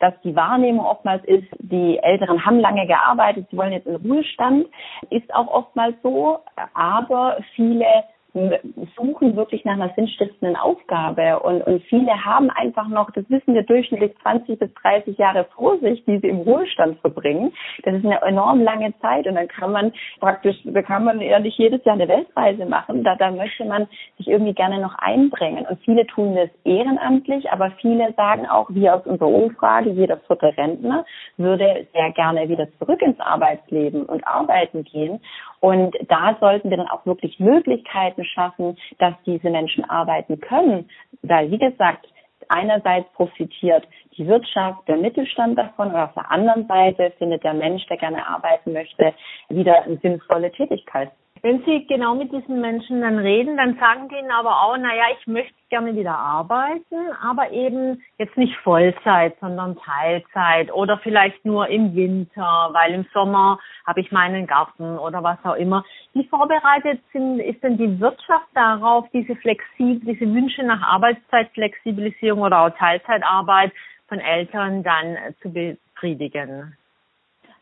dass 0.00 0.12
die 0.22 0.36
Wahrnehmung 0.36 0.84
oftmals 0.84 1.24
ist, 1.24 1.48
die 1.60 1.98
Älteren 2.02 2.44
haben 2.44 2.60
lange 2.60 2.86
gearbeitet, 2.86 3.46
sie 3.50 3.56
wollen 3.56 3.72
jetzt 3.72 3.86
in 3.86 3.96
Ruhestand, 3.96 4.66
ist 5.08 5.34
auch 5.34 5.46
oftmals 5.46 5.94
so, 6.02 6.40
aber 6.74 7.38
viele 7.56 7.86
suchen 8.96 9.36
wirklich 9.36 9.64
nach 9.64 9.74
einer 9.74 9.92
sinnstiftenden 9.94 10.56
Aufgabe. 10.56 11.38
Und, 11.40 11.62
und 11.62 11.82
viele 11.84 12.24
haben 12.24 12.50
einfach 12.50 12.88
noch, 12.88 13.10
das 13.12 13.24
wissen 13.28 13.54
wir 13.54 13.62
durchschnittlich 13.62 14.12
20 14.22 14.58
bis 14.58 14.74
30 14.74 15.16
Jahre 15.18 15.46
vor 15.54 15.78
sich, 15.78 16.04
die 16.04 16.18
sie 16.18 16.28
im 16.28 16.40
Ruhestand 16.40 16.98
verbringen. 17.00 17.52
Das 17.84 17.94
ist 17.94 18.04
eine 18.04 18.20
enorm 18.22 18.62
lange 18.62 18.92
Zeit. 19.00 19.26
Und 19.28 19.36
dann 19.36 19.46
kann 19.46 19.70
man 19.70 19.92
praktisch, 20.18 20.56
da 20.64 20.82
kann 20.82 21.04
man 21.04 21.20
ja 21.20 21.38
nicht 21.38 21.58
jedes 21.58 21.84
Jahr 21.84 21.94
eine 21.94 22.08
Weltreise 22.08 22.66
machen, 22.66 23.04
da, 23.04 23.14
da 23.14 23.30
möchte 23.30 23.64
man 23.64 23.86
sich 24.18 24.28
irgendwie 24.28 24.54
gerne 24.54 24.80
noch 24.80 24.96
einbringen. 24.98 25.64
Und 25.66 25.78
viele 25.84 26.06
tun 26.06 26.34
das 26.34 26.50
ehrenamtlich, 26.64 27.50
aber 27.50 27.70
viele 27.80 28.12
sagen 28.14 28.46
auch, 28.46 28.66
wie 28.70 28.90
aus 28.90 29.06
unserer 29.06 29.28
Umfrage, 29.28 29.90
jeder 29.90 30.16
vierte 30.18 30.56
Rentner 30.56 31.04
würde 31.36 31.86
sehr 31.92 32.10
gerne 32.12 32.48
wieder 32.48 32.66
zurück 32.78 33.00
ins 33.00 33.20
Arbeitsleben 33.20 34.04
und 34.06 34.26
arbeiten 34.26 34.82
gehen 34.82 35.20
und 35.64 35.96
da 36.08 36.36
sollten 36.40 36.68
wir 36.68 36.76
dann 36.76 36.88
auch 36.88 37.06
wirklich 37.06 37.40
Möglichkeiten 37.40 38.22
schaffen, 38.22 38.76
dass 38.98 39.14
diese 39.24 39.48
Menschen 39.48 39.82
arbeiten 39.88 40.38
können. 40.38 40.90
Weil, 41.22 41.50
wie 41.50 41.56
gesagt, 41.56 42.06
einerseits 42.50 43.10
profitiert 43.14 43.88
die 44.18 44.26
Wirtschaft, 44.26 44.86
der 44.88 44.98
Mittelstand 44.98 45.56
davon 45.56 45.88
und 45.88 45.96
auf 45.96 46.12
der 46.12 46.30
anderen 46.30 46.66
Seite 46.66 47.14
findet 47.16 47.44
der 47.44 47.54
Mensch, 47.54 47.86
der 47.86 47.96
gerne 47.96 48.26
arbeiten 48.28 48.74
möchte, 48.74 49.14
wieder 49.48 49.84
eine 49.84 49.96
sinnvolle 50.02 50.52
Tätigkeit. 50.52 51.10
Wenn 51.44 51.62
Sie 51.66 51.86
genau 51.86 52.14
mit 52.14 52.32
diesen 52.32 52.62
Menschen 52.62 53.02
dann 53.02 53.18
reden, 53.18 53.58
dann 53.58 53.76
sagen 53.78 54.08
die 54.08 54.14
ihnen 54.14 54.30
aber 54.30 54.62
auch, 54.62 54.78
naja, 54.78 55.04
ich 55.20 55.26
möchte 55.26 55.52
gerne 55.68 55.94
wieder 55.94 56.16
arbeiten, 56.16 57.12
aber 57.22 57.50
eben 57.50 58.02
jetzt 58.16 58.38
nicht 58.38 58.56
Vollzeit, 58.62 59.36
sondern 59.42 59.76
Teilzeit 59.76 60.72
oder 60.72 60.96
vielleicht 61.02 61.44
nur 61.44 61.68
im 61.68 61.94
Winter, 61.94 62.70
weil 62.72 62.94
im 62.94 63.04
Sommer 63.12 63.58
habe 63.86 64.00
ich 64.00 64.10
meinen 64.10 64.46
Garten 64.46 64.96
oder 64.98 65.22
was 65.22 65.36
auch 65.44 65.56
immer. 65.56 65.84
Wie 66.14 66.24
vorbereitet 66.28 67.02
sind, 67.12 67.40
ist 67.40 67.62
denn 67.62 67.76
die 67.76 68.00
Wirtschaft 68.00 68.48
darauf, 68.54 69.04
diese 69.12 69.36
flexibel, 69.36 70.14
diese 70.14 70.32
Wünsche 70.32 70.62
nach 70.62 70.80
Arbeitszeitflexibilisierung 70.80 72.40
oder 72.40 72.62
auch 72.62 72.70
Teilzeitarbeit 72.70 73.70
von 74.08 74.18
Eltern 74.18 74.82
dann 74.82 75.18
zu 75.42 75.52
befriedigen? 75.52 76.74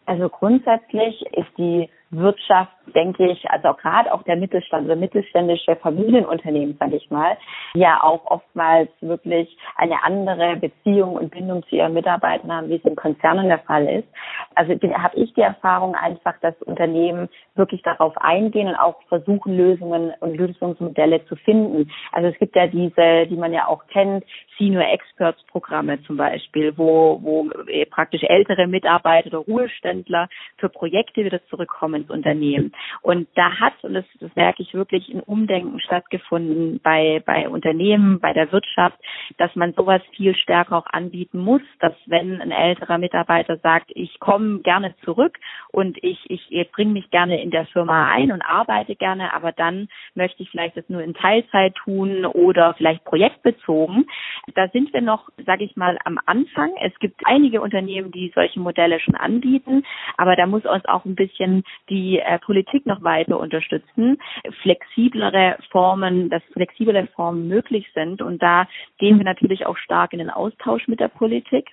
Also 0.06 0.28
grundsätzlich 0.28 1.20
ist 1.32 1.58
die 1.58 1.88
Wirtschaft, 2.12 2.72
denke 2.94 3.30
ich, 3.30 3.50
also 3.50 3.72
gerade 3.72 4.12
auch 4.12 4.22
der 4.24 4.36
Mittelstand 4.36 4.84
oder 4.84 4.96
mittelständische 4.96 5.76
Familienunternehmen, 5.76 6.76
sage 6.78 6.96
ich 6.96 7.10
mal, 7.10 7.38
ja 7.74 8.02
auch 8.02 8.26
oftmals 8.26 8.90
wirklich 9.00 9.56
eine 9.76 10.04
andere 10.04 10.56
Beziehung 10.56 11.14
und 11.14 11.30
Bindung 11.30 11.62
zu 11.64 11.76
ihren 11.76 11.94
Mitarbeitern 11.94 12.52
haben, 12.52 12.68
wie 12.68 12.76
es 12.76 12.84
in 12.84 12.96
Konzernen 12.96 13.48
der 13.48 13.60
Fall 13.60 13.88
ist. 13.88 14.08
Also 14.54 14.72
habe 14.72 15.16
ich 15.16 15.32
die 15.32 15.40
Erfahrung 15.40 15.94
einfach, 15.94 16.34
dass 16.40 16.60
Unternehmen 16.62 17.30
wirklich 17.54 17.82
darauf 17.82 18.16
eingehen 18.18 18.68
und 18.68 18.76
auch 18.76 19.00
versuchen, 19.08 19.56
Lösungen 19.56 20.12
und 20.20 20.36
Lösungsmodelle 20.36 21.24
zu 21.24 21.36
finden. 21.36 21.90
Also 22.12 22.28
es 22.28 22.38
gibt 22.38 22.54
ja 22.56 22.66
diese, 22.66 23.26
die 23.26 23.36
man 23.36 23.54
ja 23.54 23.66
auch 23.68 23.86
kennt, 23.86 24.24
Senior 24.58 24.84
Experts 24.84 25.42
Programme 25.44 26.02
zum 26.02 26.18
Beispiel, 26.18 26.76
wo, 26.76 27.18
wo 27.22 27.48
praktisch 27.90 28.22
ältere 28.24 28.66
Mitarbeiter 28.66 29.28
oder 29.28 29.38
Ruheständler 29.38 30.28
für 30.58 30.68
Projekte 30.68 31.24
wieder 31.24 31.42
zurückkommen 31.46 32.01
ins 32.02 32.10
Unternehmen. 32.10 32.72
Und 33.00 33.28
da 33.34 33.58
hat, 33.58 33.74
und 33.82 33.94
das, 33.94 34.04
das 34.20 34.34
merke 34.34 34.62
ich 34.62 34.74
wirklich, 34.74 35.08
ein 35.08 35.20
Umdenken 35.20 35.80
stattgefunden 35.80 36.80
bei, 36.82 37.22
bei 37.24 37.48
Unternehmen, 37.48 38.20
bei 38.20 38.32
der 38.32 38.52
Wirtschaft, 38.52 38.98
dass 39.38 39.54
man 39.56 39.72
sowas 39.74 40.02
viel 40.16 40.34
stärker 40.34 40.76
auch 40.76 40.86
anbieten 40.86 41.38
muss, 41.38 41.62
dass 41.80 41.94
wenn 42.06 42.40
ein 42.40 42.50
älterer 42.50 42.98
Mitarbeiter 42.98 43.56
sagt, 43.58 43.90
ich 43.94 44.18
komme 44.20 44.60
gerne 44.60 44.94
zurück 45.04 45.38
und 45.70 45.98
ich, 46.02 46.18
ich, 46.28 46.70
bringe 46.72 46.92
mich 46.92 47.10
gerne 47.10 47.42
in 47.42 47.50
der 47.50 47.66
Firma 47.66 48.10
ein 48.10 48.32
und 48.32 48.42
arbeite 48.42 48.96
gerne, 48.96 49.32
aber 49.34 49.52
dann 49.52 49.88
möchte 50.14 50.42
ich 50.42 50.50
vielleicht 50.50 50.76
das 50.76 50.88
nur 50.88 51.02
in 51.02 51.14
Teilzeit 51.14 51.74
tun 51.74 52.24
oder 52.24 52.74
vielleicht 52.74 53.04
projektbezogen. 53.04 54.06
Da 54.54 54.68
sind 54.68 54.92
wir 54.92 55.02
noch, 55.02 55.28
sage 55.44 55.64
ich 55.64 55.76
mal, 55.76 55.98
am 56.04 56.18
Anfang. 56.26 56.70
Es 56.82 56.98
gibt 56.98 57.20
einige 57.24 57.60
Unternehmen, 57.60 58.10
die 58.10 58.32
solche 58.34 58.60
Modelle 58.60 59.00
schon 59.00 59.14
anbieten, 59.14 59.84
aber 60.16 60.36
da 60.36 60.46
muss 60.46 60.64
uns 60.64 60.84
auch 60.86 61.04
ein 61.04 61.14
bisschen 61.14 61.64
die 61.92 62.18
äh, 62.18 62.38
Politik 62.38 62.86
noch 62.86 63.02
weiter 63.02 63.38
unterstützen, 63.38 64.16
flexiblere 64.62 65.58
Formen, 65.70 66.30
dass 66.30 66.42
flexible 66.54 67.06
Formen 67.14 67.48
möglich 67.48 67.86
sind. 67.94 68.22
Und 68.22 68.42
da 68.42 68.66
gehen 68.98 69.18
wir 69.18 69.24
natürlich 69.24 69.66
auch 69.66 69.76
stark 69.76 70.14
in 70.14 70.18
den 70.18 70.30
Austausch 70.30 70.88
mit 70.88 71.00
der 71.00 71.08
Politik 71.08 71.70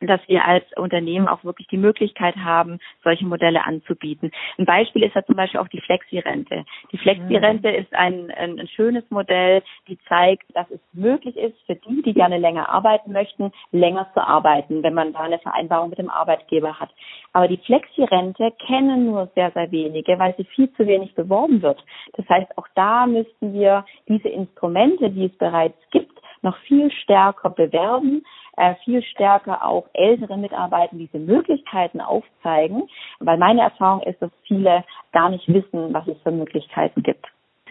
dass 0.00 0.20
wir 0.28 0.44
als 0.44 0.64
Unternehmen 0.76 1.28
auch 1.28 1.42
wirklich 1.44 1.66
die 1.68 1.76
Möglichkeit 1.76 2.36
haben, 2.36 2.78
solche 3.02 3.26
Modelle 3.26 3.64
anzubieten. 3.64 4.30
Ein 4.56 4.64
Beispiel 4.64 5.02
ist 5.02 5.14
ja 5.14 5.24
zum 5.24 5.36
Beispiel 5.36 5.60
auch 5.60 5.68
die 5.68 5.80
Flexi-Rente. 5.80 6.64
Die 6.92 6.98
Flexi-Rente 6.98 7.68
ist 7.68 7.92
ein, 7.94 8.30
ein, 8.30 8.60
ein, 8.60 8.68
schönes 8.68 9.04
Modell, 9.10 9.62
die 9.88 9.98
zeigt, 10.08 10.44
dass 10.54 10.70
es 10.70 10.80
möglich 10.92 11.36
ist, 11.36 11.56
für 11.66 11.74
die, 11.74 12.02
die 12.02 12.14
gerne 12.14 12.38
länger 12.38 12.68
arbeiten 12.68 13.12
möchten, 13.12 13.52
länger 13.72 14.08
zu 14.14 14.20
arbeiten, 14.20 14.82
wenn 14.82 14.94
man 14.94 15.12
da 15.12 15.20
eine 15.20 15.38
Vereinbarung 15.38 15.90
mit 15.90 15.98
dem 15.98 16.10
Arbeitgeber 16.10 16.78
hat. 16.78 16.90
Aber 17.32 17.48
die 17.48 17.58
Flexi-Rente 17.58 18.52
kennen 18.66 19.06
nur 19.06 19.28
sehr, 19.34 19.50
sehr 19.52 19.70
wenige, 19.72 20.18
weil 20.18 20.34
sie 20.36 20.44
viel 20.44 20.72
zu 20.74 20.86
wenig 20.86 21.14
beworben 21.14 21.62
wird. 21.62 21.82
Das 22.14 22.28
heißt, 22.28 22.56
auch 22.56 22.68
da 22.74 23.06
müssten 23.06 23.52
wir 23.52 23.84
diese 24.08 24.28
Instrumente, 24.28 25.10
die 25.10 25.26
es 25.26 25.36
bereits 25.38 25.78
gibt, 25.90 26.18
noch 26.42 26.56
viel 26.58 26.90
stärker 26.92 27.50
bewerben, 27.50 28.24
äh, 28.58 28.74
viel 28.84 29.02
stärker 29.02 29.64
auch 29.64 29.86
ältere 29.94 30.36
Mitarbeiter 30.36 30.96
diese 30.96 31.18
Möglichkeiten 31.18 32.00
aufzeigen, 32.00 32.88
weil 33.20 33.38
meine 33.38 33.62
Erfahrung 33.62 34.02
ist, 34.02 34.20
dass 34.20 34.30
viele 34.46 34.84
gar 35.12 35.30
nicht 35.30 35.48
wissen, 35.48 35.92
was 35.94 36.06
es 36.08 36.20
für 36.22 36.32
Möglichkeiten 36.32 37.02
gibt. 37.02 37.26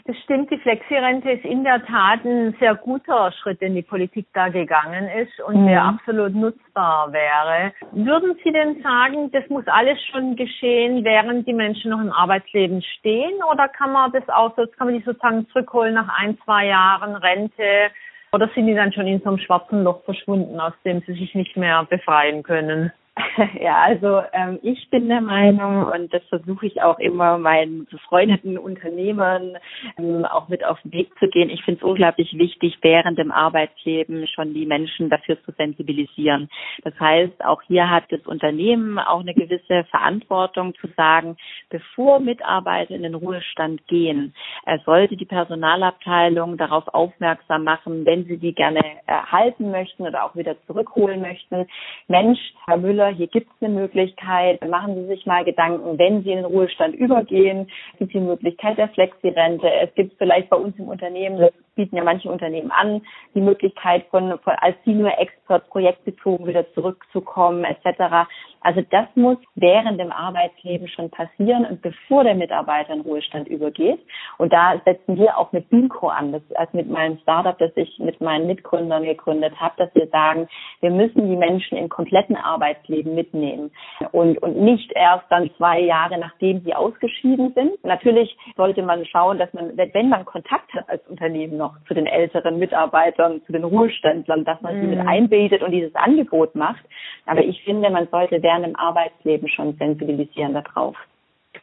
Das 0.07 0.15
stimmt, 0.23 0.49
die 0.49 0.57
Flexirente 0.59 1.29
ist 1.31 1.43
in 1.43 1.65
der 1.65 1.85
Tat 1.85 2.23
ein 2.23 2.55
sehr 2.61 2.75
guter 2.75 3.29
Schritt, 3.33 3.59
den 3.59 3.75
die 3.75 3.81
Politik 3.81 4.25
da 4.33 4.47
gegangen 4.47 5.09
ist 5.09 5.37
und 5.41 5.63
mhm. 5.63 5.67
der 5.67 5.83
absolut 5.83 6.33
nutzbar 6.33 7.11
wäre. 7.11 7.73
Würden 7.91 8.37
Sie 8.41 8.53
denn 8.53 8.81
sagen, 8.81 9.29
das 9.31 9.43
muss 9.49 9.67
alles 9.67 10.01
schon 10.09 10.37
geschehen, 10.37 11.03
während 11.03 11.45
die 11.45 11.53
Menschen 11.53 11.91
noch 11.91 11.99
im 11.99 12.13
Arbeitsleben 12.13 12.81
stehen 12.99 13.43
oder 13.51 13.67
kann 13.67 13.91
man 13.91 14.13
das 14.13 14.23
auch 14.29 14.55
so, 14.55 14.65
kann 14.77 14.87
man 14.87 14.97
die 14.97 15.03
sozusagen 15.03 15.45
zurückholen 15.49 15.95
nach 15.95 16.07
ein, 16.17 16.37
zwei 16.45 16.67
Jahren 16.67 17.17
Rente 17.17 17.91
oder 18.31 18.49
sind 18.53 18.67
die 18.67 18.75
dann 18.75 18.93
schon 18.93 19.07
in 19.07 19.19
so 19.21 19.29
einem 19.29 19.39
schwarzen 19.39 19.83
Loch 19.83 20.03
verschwunden, 20.03 20.59
aus 20.59 20.73
dem 20.83 21.01
sie 21.01 21.13
sich 21.13 21.33
nicht 21.35 21.55
mehr 21.57 21.85
befreien 21.85 22.43
können? 22.43 22.91
Ja, 23.61 23.81
also 23.81 24.21
ähm, 24.33 24.59
ich 24.61 24.89
bin 24.89 25.07
der 25.07 25.21
Meinung 25.21 25.85
und 25.85 26.13
das 26.13 26.23
versuche 26.29 26.65
ich 26.67 26.81
auch 26.81 26.99
immer 26.99 27.37
meinen 27.37 27.85
befreundeten 27.85 28.57
Unternehmern 28.57 29.57
ähm, 29.97 30.25
auch 30.25 30.47
mit 30.47 30.65
auf 30.65 30.79
den 30.81 30.91
Weg 30.91 31.09
zu 31.19 31.27
gehen. 31.27 31.49
Ich 31.49 31.63
finde 31.63 31.79
es 31.79 31.89
unglaublich 31.89 32.33
wichtig, 32.37 32.77
während 32.81 33.17
dem 33.17 33.31
Arbeitsleben 33.31 34.27
schon 34.27 34.53
die 34.53 34.65
Menschen 34.65 35.09
dafür 35.09 35.41
zu 35.43 35.51
sensibilisieren. 35.51 36.49
Das 36.83 36.93
heißt, 36.99 37.43
auch 37.45 37.61
hier 37.63 37.89
hat 37.89 38.05
das 38.09 38.25
Unternehmen 38.25 38.99
auch 38.99 39.21
eine 39.21 39.33
gewisse 39.33 39.85
Verantwortung 39.89 40.73
zu 40.75 40.87
sagen, 40.95 41.37
bevor 41.69 42.19
Mitarbeiter 42.19 42.95
in 42.95 43.03
den 43.03 43.15
Ruhestand 43.15 43.87
gehen, 43.87 44.33
äh, 44.65 44.77
sollte 44.85 45.15
die 45.15 45.25
Personalabteilung 45.25 46.57
darauf 46.57 46.87
aufmerksam 46.93 47.63
machen, 47.63 48.05
wenn 48.05 48.25
sie 48.25 48.37
die 48.37 48.53
gerne 48.53 48.81
erhalten 49.05 49.71
möchten 49.71 50.03
oder 50.03 50.25
auch 50.25 50.35
wieder 50.35 50.55
zurückholen 50.65 51.21
möchten. 51.21 51.67
Mensch, 52.07 52.39
Herr 52.65 52.77
Müller, 52.77 53.06
hier 53.09 53.27
gibt 53.27 53.47
es 53.47 53.65
eine 53.65 53.73
Möglichkeit. 53.73 54.67
Machen 54.67 54.95
Sie 54.95 55.07
sich 55.07 55.25
mal 55.25 55.43
Gedanken, 55.43 55.97
wenn 55.97 56.23
Sie 56.23 56.31
in 56.31 56.37
den 56.37 56.45
Ruhestand 56.45 56.95
übergehen, 56.95 57.69
gibt 57.97 58.13
es 58.13 58.19
die 58.19 58.25
Möglichkeit 58.25 58.77
der 58.77 58.89
Flexi-Rente. 58.89 59.69
Es 59.81 59.93
gibt 59.95 60.17
vielleicht 60.17 60.49
bei 60.49 60.57
uns 60.57 60.77
im 60.77 60.87
Unternehmen, 60.87 61.39
das 61.39 61.51
bieten 61.77 61.95
ja 61.95 62.03
manche 62.03 62.29
Unternehmen 62.29 62.71
an, 62.71 63.01
die 63.33 63.41
Möglichkeit 63.41 64.05
von, 64.11 64.37
von 64.39 64.53
als 64.57 64.75
Senior 64.83 65.17
Expert 65.17 65.69
projektbezogen 65.69 66.45
wieder 66.45 66.69
zurückzukommen 66.73 67.63
etc. 67.63 68.27
Also 68.59 68.81
das 68.89 69.05
muss 69.15 69.37
während 69.55 69.97
dem 69.99 70.11
Arbeitsleben 70.11 70.89
schon 70.89 71.09
passieren 71.09 71.65
und 71.65 71.81
bevor 71.81 72.25
der 72.25 72.35
Mitarbeiter 72.35 72.93
in 72.93 73.01
Ruhestand 73.01 73.47
übergeht. 73.47 73.99
Und 74.37 74.51
da 74.51 74.81
setzen 74.83 75.17
wir 75.17 75.37
auch 75.37 75.53
mit 75.53 75.69
Binco 75.69 76.09
an, 76.09 76.33
das 76.33 76.41
ist 76.43 76.57
also 76.57 76.75
mit 76.75 76.89
meinem 76.89 77.17
Startup, 77.19 77.57
das 77.57 77.71
ich 77.75 77.97
mit 77.99 78.19
meinen 78.19 78.47
Mitgründern 78.47 79.03
gegründet 79.03 79.53
habe, 79.57 79.75
dass 79.77 79.95
wir 79.95 80.07
sagen, 80.07 80.49
wir 80.81 80.91
müssen 80.91 81.29
die 81.29 81.37
Menschen 81.37 81.77
im 81.77 81.87
kompletten 81.87 82.35
Arbeitsleben 82.35 83.15
mitnehmen 83.15 83.71
und, 84.11 84.37
und 84.39 84.57
nicht 84.57 84.91
erst 84.93 85.25
dann 85.29 85.49
zwei 85.57 85.79
Jahre, 85.79 86.17
nachdem 86.17 86.61
sie 86.61 86.73
ausgeschieden 86.73 87.53
sind. 87.53 87.83
Natürlich 87.85 88.35
sollte 88.55 88.81
man 88.81 89.05
schauen, 89.05 89.37
dass 89.37 89.53
man, 89.53 89.77
wenn 89.77 90.09
man 90.09 90.25
Kontakt 90.25 90.73
hat 90.73 90.89
als 90.89 91.07
Unternehmen 91.07 91.57
zu 91.87 91.93
den 91.93 92.05
älteren 92.05 92.59
Mitarbeitern, 92.59 93.41
zu 93.45 93.51
den 93.51 93.63
Ruheständlern, 93.63 94.45
dass 94.45 94.61
man 94.61 94.81
sie 94.81 94.87
mit 94.87 94.99
mhm. 94.99 95.07
einbildet 95.07 95.63
und 95.63 95.71
dieses 95.71 95.95
Angebot 95.95 96.55
macht. 96.55 96.83
Aber 97.25 97.43
ich 97.43 97.63
finde, 97.63 97.89
man 97.89 98.07
sollte 98.09 98.41
während 98.41 98.65
dem 98.65 98.75
Arbeitsleben 98.75 99.49
schon 99.49 99.75
sensibilisieren 99.77 100.53
darauf. 100.53 100.95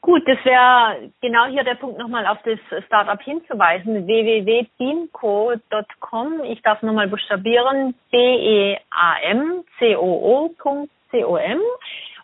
Gut, 0.01 0.27
das 0.27 0.43
wäre 0.45 1.11
genau 1.21 1.45
hier 1.47 1.63
der 1.65 1.77
Punkt 1.77 1.99
nochmal 1.99 2.27
auf 2.27 2.39
das 2.45 2.59
Startup 2.85 3.23
hinzuweisen. 3.23 4.07
www.beamco.com. 4.07 6.45
Ich 6.45 6.63
darf 6.63 6.83
nochmal 6.83 7.09
buchstabieren. 7.09 7.95
B-E-A-M-C-O-O.com. 8.11 10.89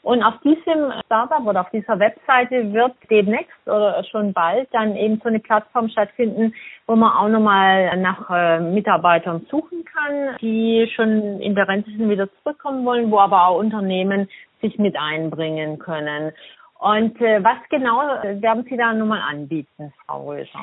Und 0.02 0.22
auf 0.22 0.34
diesem 0.40 0.92
Startup 1.04 1.44
oder 1.46 1.60
auf 1.60 1.70
dieser 1.70 1.98
Webseite 1.98 2.72
wird 2.72 2.92
demnächst 3.10 3.66
oder 3.66 4.02
schon 4.04 4.32
bald 4.32 4.68
dann 4.72 4.96
eben 4.96 5.20
so 5.22 5.28
eine 5.28 5.40
Plattform 5.40 5.90
stattfinden, 5.90 6.54
wo 6.86 6.96
man 6.96 7.12
auch 7.12 7.28
nochmal 7.28 7.96
nach 7.98 8.30
äh, 8.30 8.60
Mitarbeitern 8.60 9.46
suchen 9.50 9.84
kann, 9.84 10.36
die 10.40 10.90
schon 10.94 11.40
in 11.40 11.54
der 11.54 11.68
Rente 11.68 11.90
sind, 11.90 12.08
wieder 12.08 12.28
zurückkommen 12.42 12.84
wollen, 12.86 13.10
wo 13.10 13.18
aber 13.18 13.48
auch 13.48 13.58
Unternehmen 13.58 14.28
sich 14.62 14.78
mit 14.78 14.96
einbringen 14.96 15.78
können. 15.78 16.32
Und 16.78 17.20
äh, 17.20 17.44
was 17.44 17.58
genau 17.68 17.98
werden 18.40 18.64
Sie 18.64 18.76
da 18.78 18.94
nochmal 18.94 19.20
anbieten, 19.20 19.92
Frau 20.06 20.30
Röser? 20.30 20.60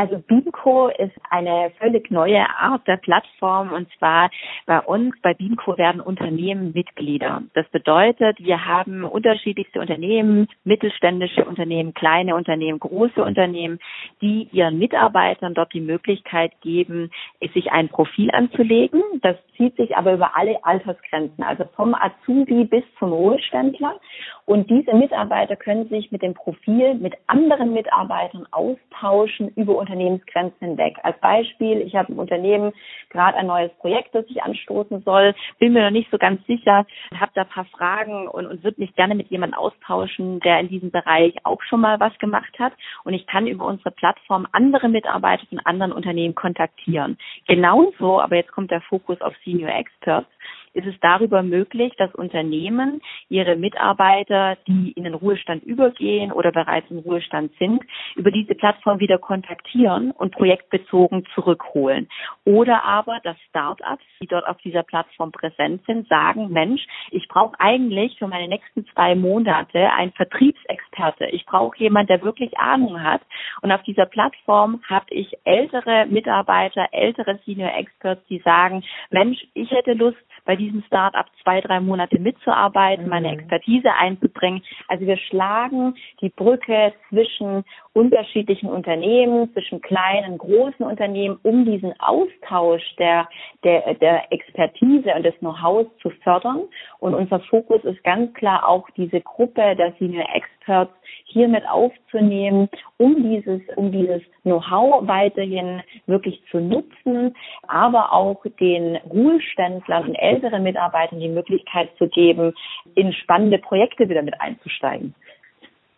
Also 0.00 0.18
Beamco 0.26 0.88
ist 0.88 1.14
eine 1.28 1.72
völlig 1.78 2.10
neue 2.10 2.40
Art 2.58 2.88
der 2.88 2.96
Plattform 2.96 3.70
und 3.70 3.86
zwar 3.98 4.30
bei 4.64 4.80
uns, 4.80 5.14
bei 5.20 5.34
Beamco 5.34 5.76
werden 5.76 6.00
Unternehmen 6.00 6.72
Mitglieder. 6.72 7.42
Das 7.52 7.68
bedeutet, 7.68 8.38
wir 8.38 8.64
haben 8.64 9.04
unterschiedlichste 9.04 9.78
Unternehmen, 9.78 10.48
mittelständische 10.64 11.44
Unternehmen, 11.44 11.92
kleine 11.92 12.34
Unternehmen, 12.34 12.80
große 12.80 13.22
Unternehmen, 13.22 13.78
die 14.22 14.48
ihren 14.52 14.78
Mitarbeitern 14.78 15.52
dort 15.52 15.74
die 15.74 15.82
Möglichkeit 15.82 16.52
geben, 16.62 17.10
sich 17.52 17.70
ein 17.70 17.90
Profil 17.90 18.30
anzulegen. 18.30 19.02
Das 19.20 19.36
zieht 19.58 19.76
sich 19.76 19.98
aber 19.98 20.14
über 20.14 20.34
alle 20.34 20.64
Altersgrenzen, 20.64 21.44
also 21.44 21.64
vom 21.76 21.94
Azubi 21.94 22.64
bis 22.64 22.84
zum 22.98 23.12
Ruheständler. 23.12 24.00
Und 24.46 24.70
diese 24.70 24.94
Mitarbeiter 24.94 25.56
können 25.56 25.90
sich 25.90 26.10
mit 26.10 26.22
dem 26.22 26.32
Profil 26.32 26.94
mit 26.94 27.14
anderen 27.26 27.74
Mitarbeitern 27.74 28.46
austauschen 28.50 29.52
über 29.56 29.76
Unternehmensgrenzen 29.90 30.68
hinweg. 30.68 30.98
Als 31.02 31.18
Beispiel, 31.20 31.80
ich 31.80 31.96
habe 31.96 32.12
im 32.12 32.18
Unternehmen 32.18 32.72
gerade 33.10 33.36
ein 33.36 33.46
neues 33.46 33.72
Projekt, 33.78 34.14
das 34.14 34.24
ich 34.28 34.42
anstoßen 34.42 35.02
soll, 35.02 35.34
bin 35.58 35.72
mir 35.72 35.82
noch 35.82 35.90
nicht 35.90 36.10
so 36.10 36.18
ganz 36.18 36.44
sicher, 36.46 36.86
habe 37.18 37.32
da 37.34 37.42
ein 37.42 37.48
paar 37.48 37.64
Fragen 37.66 38.28
und, 38.28 38.46
und 38.46 38.62
würde 38.62 38.80
mich 38.80 38.94
gerne 38.94 39.14
mit 39.14 39.28
jemandem 39.28 39.58
austauschen, 39.58 40.40
der 40.40 40.60
in 40.60 40.68
diesem 40.68 40.90
Bereich 40.90 41.34
auch 41.44 41.62
schon 41.62 41.80
mal 41.80 41.98
was 41.98 42.16
gemacht 42.18 42.58
hat. 42.58 42.72
Und 43.04 43.14
ich 43.14 43.26
kann 43.26 43.46
über 43.46 43.66
unsere 43.66 43.90
Plattform 43.90 44.46
andere 44.52 44.88
Mitarbeiter 44.88 45.46
von 45.46 45.58
anderen 45.60 45.92
Unternehmen 45.92 46.34
kontaktieren. 46.34 47.18
Genauso, 47.46 48.20
aber 48.20 48.36
jetzt 48.36 48.52
kommt 48.52 48.70
der 48.70 48.82
Fokus 48.82 49.20
auf 49.20 49.34
Senior 49.44 49.70
Experts, 49.70 50.28
ist 50.72 50.86
es 50.86 50.94
darüber 51.00 51.42
möglich, 51.42 51.92
dass 51.98 52.14
Unternehmen 52.14 53.00
ihre 53.28 53.56
Mitarbeiter, 53.56 54.56
die 54.66 54.92
in 54.92 55.04
den 55.04 55.14
Ruhestand 55.14 55.64
übergehen 55.64 56.32
oder 56.32 56.52
bereits 56.52 56.90
im 56.90 56.98
Ruhestand 56.98 57.52
sind, 57.58 57.82
über 58.14 58.30
diese 58.30 58.54
Plattform 58.54 59.00
wieder 59.00 59.18
kontaktieren 59.18 60.10
und 60.12 60.32
projektbezogen 60.32 61.26
zurückholen. 61.34 62.08
Oder 62.44 62.84
aber, 62.84 63.20
dass 63.22 63.36
Startups, 63.48 64.04
die 64.22 64.26
dort 64.26 64.46
auf 64.46 64.58
dieser 64.58 64.82
Plattform 64.82 65.32
präsent 65.32 65.82
sind, 65.86 66.08
sagen, 66.08 66.50
Mensch, 66.50 66.86
ich 67.10 67.26
brauche 67.28 67.58
eigentlich 67.58 68.18
für 68.18 68.28
meine 68.28 68.48
nächsten 68.48 68.86
zwei 68.86 69.14
Monate 69.14 69.90
einen 69.92 70.12
Vertriebsexperte. 70.12 71.26
Ich 71.26 71.46
brauche 71.46 71.78
jemanden, 71.78 72.08
der 72.08 72.22
wirklich 72.22 72.58
Ahnung 72.58 73.02
hat. 73.02 73.22
Und 73.62 73.72
auf 73.72 73.82
dieser 73.82 74.06
Plattform 74.06 74.82
habe 74.88 75.06
ich 75.10 75.36
ältere 75.44 76.06
Mitarbeiter, 76.06 76.88
ältere 76.92 77.38
Senior 77.44 77.72
Experts, 77.74 78.24
die 78.28 78.38
sagen, 78.38 78.84
Mensch, 79.10 79.38
ich 79.54 79.70
hätte 79.70 79.92
Lust, 79.94 80.18
bei 80.50 80.56
diesem 80.56 80.82
Startup 80.82 81.26
zwei, 81.44 81.60
drei 81.60 81.78
Monate 81.78 82.18
mitzuarbeiten, 82.18 83.08
meine 83.08 83.28
mhm. 83.28 83.38
Expertise 83.38 83.94
einzubringen. 83.94 84.64
Also 84.88 85.06
wir 85.06 85.16
schlagen 85.16 85.94
die 86.20 86.28
Brücke 86.28 86.92
zwischen 87.08 87.62
unterschiedlichen 87.92 88.68
Unternehmen, 88.68 89.52
zwischen 89.52 89.80
kleinen, 89.80 90.38
großen 90.38 90.86
Unternehmen, 90.86 91.38
um 91.42 91.64
diesen 91.64 91.92
Austausch 92.00 92.82
der, 92.98 93.28
der, 93.64 93.94
der 93.94 94.32
Expertise 94.32 95.12
und 95.14 95.24
des 95.24 95.36
Know-hows 95.38 95.86
zu 96.00 96.10
fördern. 96.22 96.62
Und 97.00 97.14
unser 97.14 97.40
Fokus 97.40 97.82
ist 97.84 98.02
ganz 98.04 98.32
klar 98.34 98.68
auch 98.68 98.88
diese 98.96 99.20
Gruppe 99.20 99.74
der 99.76 99.92
Senior 99.98 100.26
Experts 100.34 100.92
hiermit 101.24 101.64
aufzunehmen, 101.68 102.68
um 102.96 103.22
dieses, 103.22 103.60
um 103.76 103.90
dieses 103.90 104.22
Know-how 104.42 105.06
weiterhin 105.06 105.82
wirklich 106.06 106.42
zu 106.50 106.60
nutzen, 106.60 107.34
aber 107.66 108.12
auch 108.12 108.42
den 108.60 108.96
Ruheständlern 108.96 110.08
und 110.08 110.14
älteren 110.14 110.62
Mitarbeitern 110.62 111.20
die 111.20 111.28
Möglichkeit 111.28 111.90
zu 111.98 112.08
geben, 112.08 112.54
in 112.94 113.12
spannende 113.12 113.58
Projekte 113.58 114.08
wieder 114.08 114.22
mit 114.22 114.40
einzusteigen. 114.40 115.14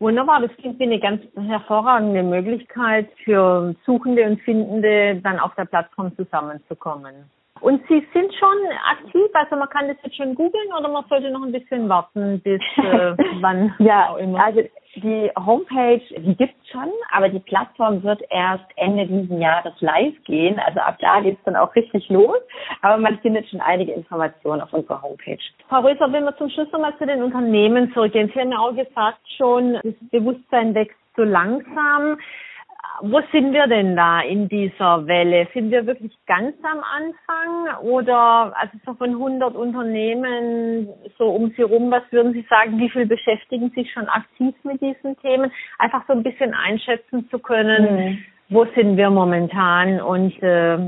Wunderbar, 0.03 0.41
das 0.41 0.51
klingt 0.57 0.81
wie 0.81 0.83
eine 0.83 0.99
ganz 0.99 1.23
hervorragende 1.37 2.25
Möglichkeit 2.25 3.09
für 3.23 3.73
Suchende 3.87 4.25
und 4.25 4.41
Findende, 4.41 5.21
dann 5.23 5.39
auf 5.39 5.55
der 5.55 5.65
Plattform 5.65 6.11
zusammenzukommen. 6.17 7.31
Und 7.63 7.81
Sie 7.89 8.05
sind 8.13 8.35
schon 8.35 8.59
aktiv, 8.91 9.31
also 9.35 9.57
man 9.57 9.69
kann 9.69 9.87
das 9.87 9.97
jetzt 10.03 10.17
schon 10.17 10.35
googeln 10.35 10.73
oder 10.77 10.89
man 10.89 11.05
sollte 11.09 11.31
noch 11.31 11.45
ein 11.45 11.53
bisschen 11.53 11.89
warten, 11.89 12.41
bis 12.41 12.61
äh, 12.77 13.15
wann 13.41 13.73
ja, 13.79 14.11
auch 14.11 14.19
immer? 14.19 14.45
Also 14.45 14.63
die 14.97 15.31
Homepage, 15.39 16.03
die 16.19 16.37
gibt's 16.37 16.69
schon, 16.71 16.91
aber 17.13 17.29
die 17.29 17.39
Plattform 17.39 18.03
wird 18.03 18.21
erst 18.31 18.65
Ende 18.77 19.07
diesen 19.07 19.41
Jahres 19.41 19.73
live 19.81 20.15
gehen. 20.25 20.59
Also 20.59 20.81
ab 20.81 20.97
da 21.01 21.21
geht's 21.21 21.43
dann 21.45 21.57
auch 21.57 21.75
richtig 21.75 22.09
los. 22.09 22.37
Aber 22.83 22.99
man 22.99 23.19
findet 23.21 23.49
schon 23.49 23.61
einige 23.61 23.93
Informationen 23.93 24.61
auf 24.61 24.73
unserer 24.73 25.01
Homepage. 25.01 25.39
Frau 25.69 25.81
Röser, 25.81 26.13
wenn 26.13 26.25
wir 26.25 26.37
zum 26.37 26.51
Schluss 26.51 26.71
nochmal 26.73 26.97
zu 26.99 27.07
den 27.07 27.23
Unternehmen 27.23 27.93
zurückgehen. 27.95 28.31
Sie 28.35 28.41
haben 28.41 28.53
ja 28.53 28.59
auch 28.59 28.75
gesagt 28.75 29.21
schon, 29.39 29.75
das 29.75 29.95
Bewusstsein 30.11 30.75
wächst 30.75 30.99
so 31.17 31.23
langsam 31.23 32.19
wo 33.01 33.21
sind 33.33 33.53
wir 33.53 33.67
denn 33.67 33.97
da 33.97 34.21
in 34.21 34.49
dieser 34.49 35.07
Welle? 35.07 35.49
Sind 35.55 35.71
wir 35.71 35.87
wirklich 35.87 36.13
ganz 36.27 36.55
am 36.63 36.79
Anfang 36.79 37.85
oder 37.85 38.53
also 38.57 38.79
so 38.85 38.95
von 38.95 39.11
100 39.11 39.55
Unternehmen 39.55 40.89
so 41.19 41.29
um 41.29 41.53
Sie 41.57 41.63
rum, 41.63 41.91
was 41.91 42.03
würden 42.11 42.33
Sie 42.33 42.47
sagen, 42.49 42.79
wie 42.79 42.91
viel 42.91 43.07
beschäftigen 43.07 43.71
sich 43.71 43.91
schon 43.93 44.09
aktiv 44.09 44.55
mit 44.63 44.81
diesen 44.81 45.17
Themen? 45.21 45.51
Einfach 45.79 46.05
so 46.07 46.13
ein 46.13 46.23
bisschen 46.23 46.55
einschätzen 46.55 47.29
zu 47.31 47.39
können, 47.39 47.95
mhm. 47.95 48.19
wo 48.51 48.67
sind 48.77 48.97
wir 48.97 49.11
momentan 49.11 50.01
und 50.01 50.41
äh, 50.43 50.79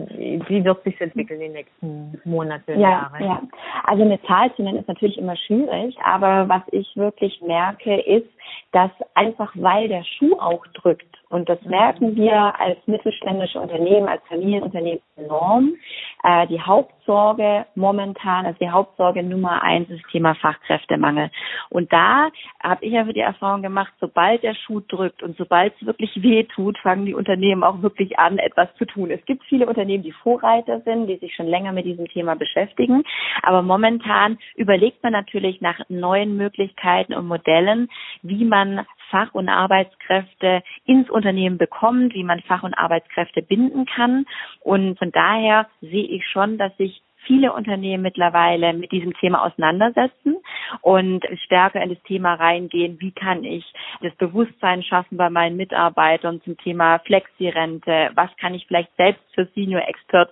wie 0.49 0.65
wird 0.65 0.85
sich 0.85 1.01
entwickeln 1.01 1.41
in 1.41 1.53
den 1.53 1.53
nächsten 1.53 2.21
Monaten, 2.25 2.79
ja, 2.79 2.91
Jahre? 2.91 3.25
Ja, 3.25 3.43
also 3.85 4.03
eine 4.03 4.21
Zahl 4.23 4.55
zu 4.55 4.63
nennen 4.63 4.79
ist 4.79 4.89
natürlich 4.89 5.19
immer 5.19 5.37
schwierig, 5.37 5.97
aber 6.05 6.49
was 6.49 6.63
ich 6.71 6.97
wirklich 6.97 7.41
merke 7.43 8.01
ist, 8.01 8.29
dass 8.73 8.91
einfach 9.15 9.53
weil 9.55 9.89
der 9.89 10.05
Schuh 10.05 10.39
auch 10.39 10.67
drückt, 10.69 11.15
und 11.35 11.49
das 11.49 11.61
merken 11.63 12.15
wir 12.15 12.61
als 12.61 12.79
mittelständische 12.87 13.59
Unternehmen, 13.59 14.07
als 14.07 14.23
Familienunternehmen 14.29 15.01
enorm. 15.17 15.75
Äh, 16.23 16.47
die 16.47 16.61
Hauptsorge 16.61 17.67
momentan, 17.75 18.47
also 18.47 18.57
die 18.61 18.71
Hauptsorge 18.71 19.21
Nummer 19.25 19.61
eins 19.61 19.91
ist 19.91 20.05
das 20.05 20.13
Thema 20.13 20.37
Fachkräftemangel. 20.37 21.33
Und 21.71 21.93
da 21.93 22.29
habe 22.63 22.85
ich 22.85 22.97
aber 22.97 23.13
die 23.13 23.19
Erfahrung 23.19 23.63
gemacht, 23.63 23.93
sobald 23.99 24.45
der 24.45 24.55
Schuh 24.55 24.81
drückt 24.87 25.25
und 25.25 25.37
sobald 25.37 25.75
es 25.81 25.87
wirklich 25.87 26.23
weh 26.23 26.45
tut, 26.45 26.79
fangen 26.79 27.05
die 27.05 27.15
Unternehmen 27.15 27.65
auch 27.65 27.83
wirklich 27.83 28.17
an, 28.17 28.39
etwas 28.39 28.69
zu 28.77 28.85
tun. 28.85 29.11
Es 29.11 29.25
gibt 29.25 29.43
viele 29.45 29.67
Unternehmen, 29.67 30.05
die 30.05 30.13
Vorreiter 30.13 30.83
sind, 30.83 31.09
die 31.09 31.17
sich 31.17 31.35
schon 31.35 31.49
länger 31.49 31.73
mit 31.73 31.85
diesem 31.85 32.07
Thema 32.07 32.37
beschäftigen. 32.37 33.03
Aber 33.43 33.63
momentan 33.63 34.39
überlegt 34.55 35.03
man 35.03 35.13
natürlich 35.13 35.61
nach 35.61 35.81
neuen 35.89 36.37
Möglichkeiten 36.37 37.13
und 37.13 37.27
Modellen, 37.27 37.89
wie 38.23 38.44
man 38.49 38.87
Fach- 39.11 39.35
und 39.35 39.49
Arbeitskräfte 39.49 40.63
ins 40.85 41.09
Unternehmen 41.09 41.59
bekommt, 41.59 42.15
wie 42.15 42.25
man 42.25 42.41
Fach- 42.41 42.63
und 42.65 42.75
Arbeitskräfte 42.75 43.43
binden 43.43 43.87
kann. 43.87 44.27
Und 44.61 44.99
von 44.99 45.13
daher 45.13 45.69
sehe 45.81 46.07
ich 46.07 46.27
schon, 46.27 46.59
dass 46.59 46.77
sich 46.77 47.04
viele 47.27 47.53
Unternehmen 47.53 48.03
mittlerweile 48.03 48.73
mit 48.73 48.93
diesem 48.93 49.15
Thema 49.15 49.45
auseinandersetzen 49.45 50.37
und 50.81 51.25
stärker 51.45 51.83
in 51.83 51.91
das 51.91 52.03
Thema 52.05 52.35
reingehen, 52.35 53.01
wie 53.01 53.13
kann 53.13 53.45
ich 53.45 53.65
das 54.03 54.15
Bewusstsein 54.17 54.83
schaffen 54.83 55.17
bei 55.17 55.31
meinen 55.31 55.57
Mitarbeitern 55.57 56.41
zum 56.43 56.57
Thema 56.59 56.99
Flexi-Rente, 57.01 58.11
was 58.15 58.31
kann 58.41 58.55
ich 58.55 58.67
vielleicht 58.67 58.95
selbst 58.97 59.23
für 59.35 59.47
Senior 59.55 59.83
Expert 59.89 60.31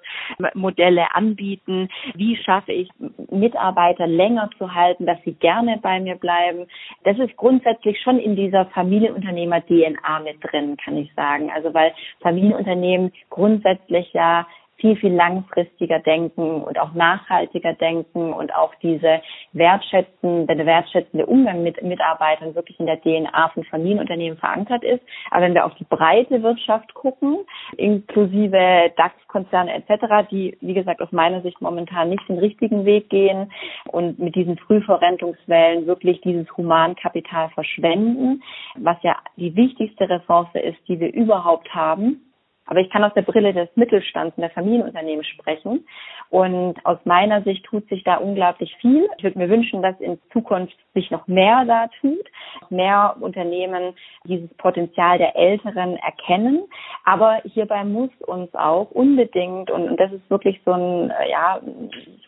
Modelle 0.55 1.15
anbieten, 1.15 1.89
wie 2.15 2.37
schaffe 2.37 2.73
ich 2.73 2.89
Mitarbeiter 3.31 4.07
länger 4.07 4.51
zu 4.59 4.75
halten, 4.75 5.07
dass 5.07 5.19
sie 5.25 5.35
gerne 5.35 5.79
bei 5.83 6.01
mir 6.01 6.17
bleiben. 6.17 6.67
Das 7.05 7.19
ist 7.19 7.37
grundsätzlich 7.37 8.01
schon 8.01 8.19
in 8.19 8.37
dieser 8.37 8.67
Familienunternehmer 8.67 9.65
DNA 9.67 10.21
mit 10.25 10.37
drin, 10.43 10.77
kann 10.83 10.97
ich 10.97 11.13
sagen. 11.15 11.51
Also 11.55 11.73
weil 11.75 11.93
Familienunternehmen 12.21 13.13
grundsätzlich 13.31 14.13
ja 14.13 14.47
viel, 14.83 14.97
viel 14.97 15.15
langfristiger 15.15 16.01
denken 16.01 16.61
und 16.63 16.79
auch 16.79 16.93
nachhaltiger 16.93 17.73
denken 17.73 18.33
und 18.33 18.53
auch 18.53 18.75
diese 18.83 19.23
wertschätzende, 19.53 20.57
der 20.57 20.67
wertschätzende 20.67 21.25
Umgang 21.25 21.63
mit 21.63 21.81
Mitarbeitern 21.83 22.57
wirklich 22.57 22.81
in 22.81 22.87
der 22.87 23.01
DNA 23.01 23.51
von 23.55 23.63
Familienunternehmen 23.65 24.37
verankert 24.39 24.83
ist. 24.83 25.01
Aber 25.31 25.43
wenn 25.43 25.55
wir 25.55 25.65
auf 25.65 25.75
die 25.77 25.85
breite 25.85 26.43
Wirtschaft 26.43 26.93
gucken, 26.95 27.39
inklusive 27.77 28.91
DAX-Konzerne 28.97 29.73
etc., 29.73 30.29
die, 30.33 30.59
wie 30.61 30.75
gesagt, 30.75 31.01
aus 31.01 31.13
meiner 31.13 31.43
Sicht 31.43 31.61
momentan 31.61 32.09
nicht 32.11 32.29
den 32.29 32.39
richtigen 32.39 32.85
Weg 32.85 33.09
gehen 33.09 33.53
und 33.87 34.19
mit 34.19 34.35
diesen 34.35 34.59
Frühverrentungswellen 34.59 35.87
wirklich 35.87 36.21
dieses 36.23 36.51
Humankapital 36.57 37.51
verschwenden, 37.51 38.43
was 38.75 38.97
ja 39.03 39.17
die 39.37 39.55
wichtigste 39.55 40.11
Ressource 40.11 40.49
ist, 40.55 40.79
die 40.89 40.99
wir 40.99 41.15
überhaupt 41.15 41.73
haben, 41.73 42.32
aber 42.67 42.81
ich 42.81 42.91
kann 42.91 43.05
aus 43.05 43.15
der 43.15 43.23
Brille 43.23 43.53
des 43.53 43.69
Mittelstands 43.75 44.37
und 44.37 44.43
der 44.43 44.51
Familienunternehmen 44.51 45.25
sprechen. 45.25 45.87
Und 46.31 46.75
aus 46.87 46.99
meiner 47.05 47.43
Sicht 47.43 47.65
tut 47.65 47.89
sich 47.89 48.05
da 48.05 48.17
unglaublich 48.17 48.75
viel. 48.81 49.09
Ich 49.19 49.25
würde 49.25 49.39
mir 49.39 49.51
wünschen, 49.51 49.83
dass 49.83 49.99
in 50.01 50.19
Zukunft 50.33 50.77
sich 50.95 51.11
noch 51.11 51.27
mehr 51.27 51.65
da 51.67 51.89
tut, 52.01 52.25
mehr 52.71 53.17
Unternehmen 53.21 53.95
dieses 54.25 54.49
Potenzial 54.55 55.19
der 55.19 55.37
Älteren 55.37 55.97
erkennen. 55.97 56.63
Aber 57.05 57.41
hierbei 57.45 57.85
muss 57.85 58.11
uns 58.27 58.55
auch 58.55 58.91
unbedingt, 58.93 59.71
und 59.71 59.97
das 59.99 60.13
ist 60.13 60.31
wirklich 60.31 60.61
so 60.65 60.73
ein, 60.73 61.13
ja, 61.31 61.61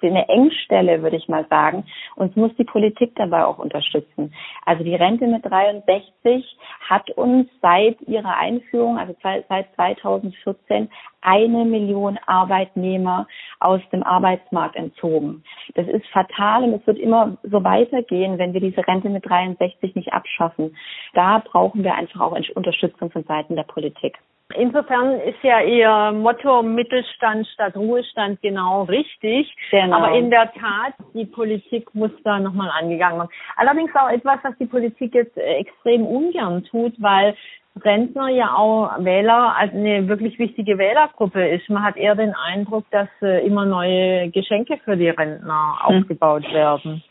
eine 0.02 0.28
Engstelle, 0.28 1.02
würde 1.02 1.16
ich 1.16 1.28
mal 1.28 1.46
sagen, 1.48 1.84
uns 2.16 2.34
muss 2.36 2.54
die 2.56 2.64
Politik 2.64 3.12
dabei 3.16 3.44
auch 3.44 3.58
unterstützen. 3.58 4.34
Also 4.66 4.84
die 4.84 4.94
Rente 4.94 5.26
mit 5.26 5.44
63 5.44 6.44
hat 6.88 7.10
uns 7.12 7.48
seit 7.62 8.00
ihrer 8.02 8.36
Einführung, 8.36 8.98
also 8.98 9.14
seit 9.22 9.74
2000 9.74 10.23
2014 10.32 10.90
eine 11.20 11.64
Million 11.64 12.18
Arbeitnehmer 12.26 13.26
aus 13.60 13.80
dem 13.92 14.02
Arbeitsmarkt 14.02 14.76
entzogen. 14.76 15.42
Das 15.74 15.86
ist 15.88 16.06
fatal 16.08 16.64
und 16.64 16.74
es 16.74 16.86
wird 16.86 16.98
immer 16.98 17.36
so 17.42 17.64
weitergehen, 17.64 18.38
wenn 18.38 18.52
wir 18.52 18.60
diese 18.60 18.86
Rente 18.86 19.08
mit 19.08 19.28
63 19.28 19.94
nicht 19.94 20.12
abschaffen. 20.12 20.76
Da 21.14 21.42
brauchen 21.44 21.84
wir 21.84 21.94
einfach 21.94 22.20
auch 22.20 22.36
Unterstützung 22.54 23.10
von 23.10 23.24
Seiten 23.24 23.56
der 23.56 23.62
Politik. 23.64 24.18
Insofern 24.56 25.20
ist 25.20 25.42
ja 25.42 25.62
Ihr 25.62 26.12
Motto 26.12 26.62
Mittelstand 26.62 27.46
statt 27.48 27.74
Ruhestand 27.76 28.40
genau 28.42 28.82
richtig. 28.82 29.52
Genau. 29.70 29.96
Aber 29.96 30.16
in 30.16 30.30
der 30.30 30.52
Tat, 30.52 30.92
die 31.14 31.24
Politik 31.24 31.92
muss 31.94 32.10
da 32.24 32.38
nochmal 32.38 32.70
angegangen 32.78 33.18
werden. 33.18 33.30
Allerdings 33.56 33.90
auch 33.96 34.10
etwas, 34.10 34.38
was 34.42 34.56
die 34.58 34.66
Politik 34.66 35.14
jetzt 35.14 35.36
äh, 35.38 35.56
extrem 35.56 36.06
ungern 36.06 36.62
tut, 36.64 36.92
weil 36.98 37.34
Rentner 37.82 38.28
ja 38.28 38.54
auch 38.54 39.04
Wähler, 39.04 39.56
also 39.56 39.76
eine 39.76 40.06
wirklich 40.06 40.38
wichtige 40.38 40.78
Wählergruppe 40.78 41.48
ist. 41.48 41.68
Man 41.68 41.82
hat 41.82 41.96
eher 41.96 42.14
den 42.14 42.34
Eindruck, 42.34 42.84
dass 42.90 43.08
äh, 43.20 43.44
immer 43.44 43.64
neue 43.64 44.30
Geschenke 44.30 44.78
für 44.84 44.96
die 44.96 45.08
Rentner 45.08 45.78
hm. 45.80 46.02
aufgebaut 46.02 46.44
werden. 46.52 47.02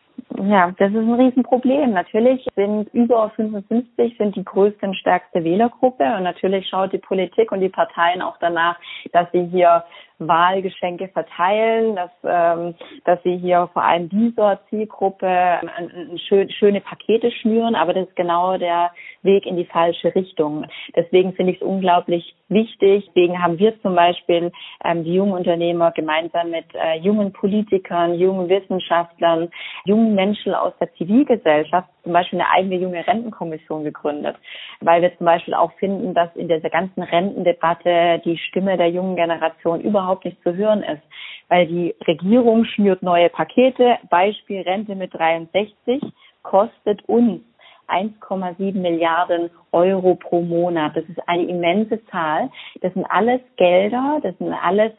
Ja, 0.41 0.71
das 0.78 0.91
ist 0.91 0.97
ein 0.97 1.13
Riesenproblem. 1.13 1.91
Natürlich 1.91 2.45
sind 2.56 2.91
über 2.93 3.30
55 3.36 4.17
sind 4.17 4.36
die 4.36 4.43
größte 4.43 4.86
und 4.86 4.95
stärkste 4.95 5.43
Wählergruppe 5.43 6.04
und 6.17 6.23
natürlich 6.23 6.67
schaut 6.67 6.93
die 6.93 6.97
Politik 6.97 7.52
und 7.52 7.60
die 7.60 7.69
Parteien 7.69 8.21
auch 8.21 8.38
danach, 8.39 8.78
dass 9.12 9.32
sie 9.32 9.45
hier 9.45 9.84
Wahlgeschenke 10.27 11.07
verteilen, 11.09 11.95
dass, 11.95 12.12
ähm, 12.23 12.75
dass 13.05 13.21
sie 13.23 13.38
hier 13.38 13.69
vor 13.73 13.83
allem 13.83 14.09
dieser 14.09 14.59
Zielgruppe 14.69 15.27
ein, 15.27 15.69
ein 15.69 16.17
schön, 16.17 16.49
schöne 16.49 16.81
Pakete 16.81 17.31
schnüren, 17.31 17.75
aber 17.75 17.93
das 17.93 18.07
ist 18.07 18.15
genau 18.15 18.57
der 18.57 18.91
Weg 19.21 19.45
in 19.45 19.57
die 19.57 19.65
falsche 19.65 20.13
Richtung. 20.15 20.65
Deswegen 20.95 21.33
finde 21.33 21.53
ich 21.53 21.62
es 21.62 21.67
unglaublich 21.67 22.36
wichtig. 22.49 23.05
Deswegen 23.07 23.41
haben 23.41 23.57
wir 23.59 23.79
zum 23.81 23.95
Beispiel 23.95 24.51
ähm, 24.83 25.03
die 25.03 25.13
jungen 25.13 25.33
Unternehmer 25.33 25.91
gemeinsam 25.91 26.51
mit 26.51 26.65
äh, 26.73 26.97
jungen 26.99 27.31
Politikern, 27.33 28.15
jungen 28.15 28.49
Wissenschaftlern, 28.49 29.49
jungen 29.86 30.15
Menschen 30.15 30.53
aus 30.53 30.73
der 30.79 30.93
Zivilgesellschaft 30.93 31.88
zum 32.03 32.12
Beispiel 32.12 32.39
eine 32.39 32.49
eigene 32.49 32.75
junge 32.75 33.07
Rentenkommission 33.07 33.83
gegründet, 33.83 34.36
weil 34.81 35.01
wir 35.01 35.17
zum 35.17 35.25
Beispiel 35.25 35.53
auch 35.53 35.71
finden, 35.73 36.13
dass 36.13 36.36
in 36.36 36.49
dieser 36.49 36.69
ganzen 36.69 37.01
Rentendebatte 37.01 38.21
die 38.25 38.38
Stimme 38.38 38.77
der 38.77 38.89
jungen 38.89 39.15
Generation 39.15 39.81
überhaupt 39.81 40.12
nicht 40.23 40.41
zu 40.43 40.56
hören 40.56 40.84
ist, 40.84 41.04
weil 41.49 41.67
die 41.67 41.95
Regierung 42.08 42.65
schnürt 42.65 43.04
neue 43.04 43.30
Pakete, 43.30 43.97
Beispiel 44.10 44.62
Rente 44.62 44.95
mit 44.95 45.13
63 45.13 46.02
kostet 46.41 47.04
uns 47.08 47.41
1,7 47.88 48.80
Milliarden 48.80 49.49
Euro 49.71 50.15
pro 50.15 50.41
Monat. 50.41 50.95
Das 50.95 51.04
ist 51.06 51.19
eine 51.28 51.43
immense 51.43 52.04
Zahl. 52.08 52.49
Das 52.82 52.93
sind 52.93 53.06
alles 53.06 53.41
Gelder, 53.58 54.19
das 54.23 54.38
sind 54.38 54.54
alles, 54.54 54.91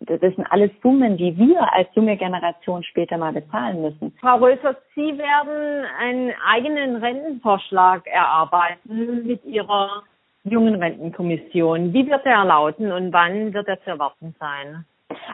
das 0.00 0.20
sind 0.20 0.46
alles 0.50 0.70
Summen, 0.82 1.16
die 1.16 1.36
wir 1.36 1.72
als 1.72 1.88
junge 1.94 2.16
Generation 2.16 2.82
später 2.84 3.18
mal 3.18 3.32
bezahlen 3.32 3.82
müssen. 3.82 4.14
Frau 4.20 4.36
Röser, 4.36 4.76
Sie 4.94 5.18
werden 5.18 5.84
einen 5.98 6.32
eigenen 6.46 6.96
Rentenvorschlag 6.96 8.06
erarbeiten 8.06 9.26
mit 9.26 9.44
Ihrer 9.44 10.02
jungen 10.44 10.74
Rentenkommission. 10.74 11.92
Wie 11.92 12.08
wird 12.08 12.26
er 12.26 12.44
lauten 12.44 12.90
und 12.92 13.12
wann 13.12 13.52
wird 13.52 13.68
er 13.68 13.80
zu 13.82 13.90
erwarten 13.90 14.34
sein? 14.40 14.84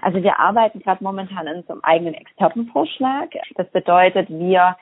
Also 0.03 0.23
wir 0.23 0.39
arbeiten 0.39 0.81
gerade 0.81 1.03
momentan 1.03 1.49
an 1.49 1.57
unserem 1.59 1.81
eigenen 1.83 2.15
Expertenvorschlag. 2.15 3.31
Das 3.57 3.69
bedeutet, 3.71 4.29
wir 4.29 4.77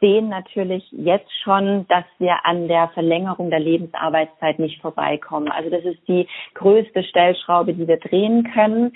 sehen 0.00 0.28
natürlich 0.28 0.84
jetzt 0.90 1.30
schon, 1.44 1.86
dass 1.86 2.04
wir 2.18 2.44
an 2.44 2.66
der 2.66 2.88
Verlängerung 2.88 3.50
der 3.50 3.60
Lebensarbeitszeit 3.60 4.58
nicht 4.58 4.82
vorbeikommen. 4.82 5.48
Also 5.48 5.70
das 5.70 5.84
ist 5.84 6.06
die 6.08 6.26
größte 6.54 7.04
Stellschraube, 7.04 7.72
die 7.72 7.86
wir 7.86 7.98
drehen 7.98 8.50
können. 8.52 8.92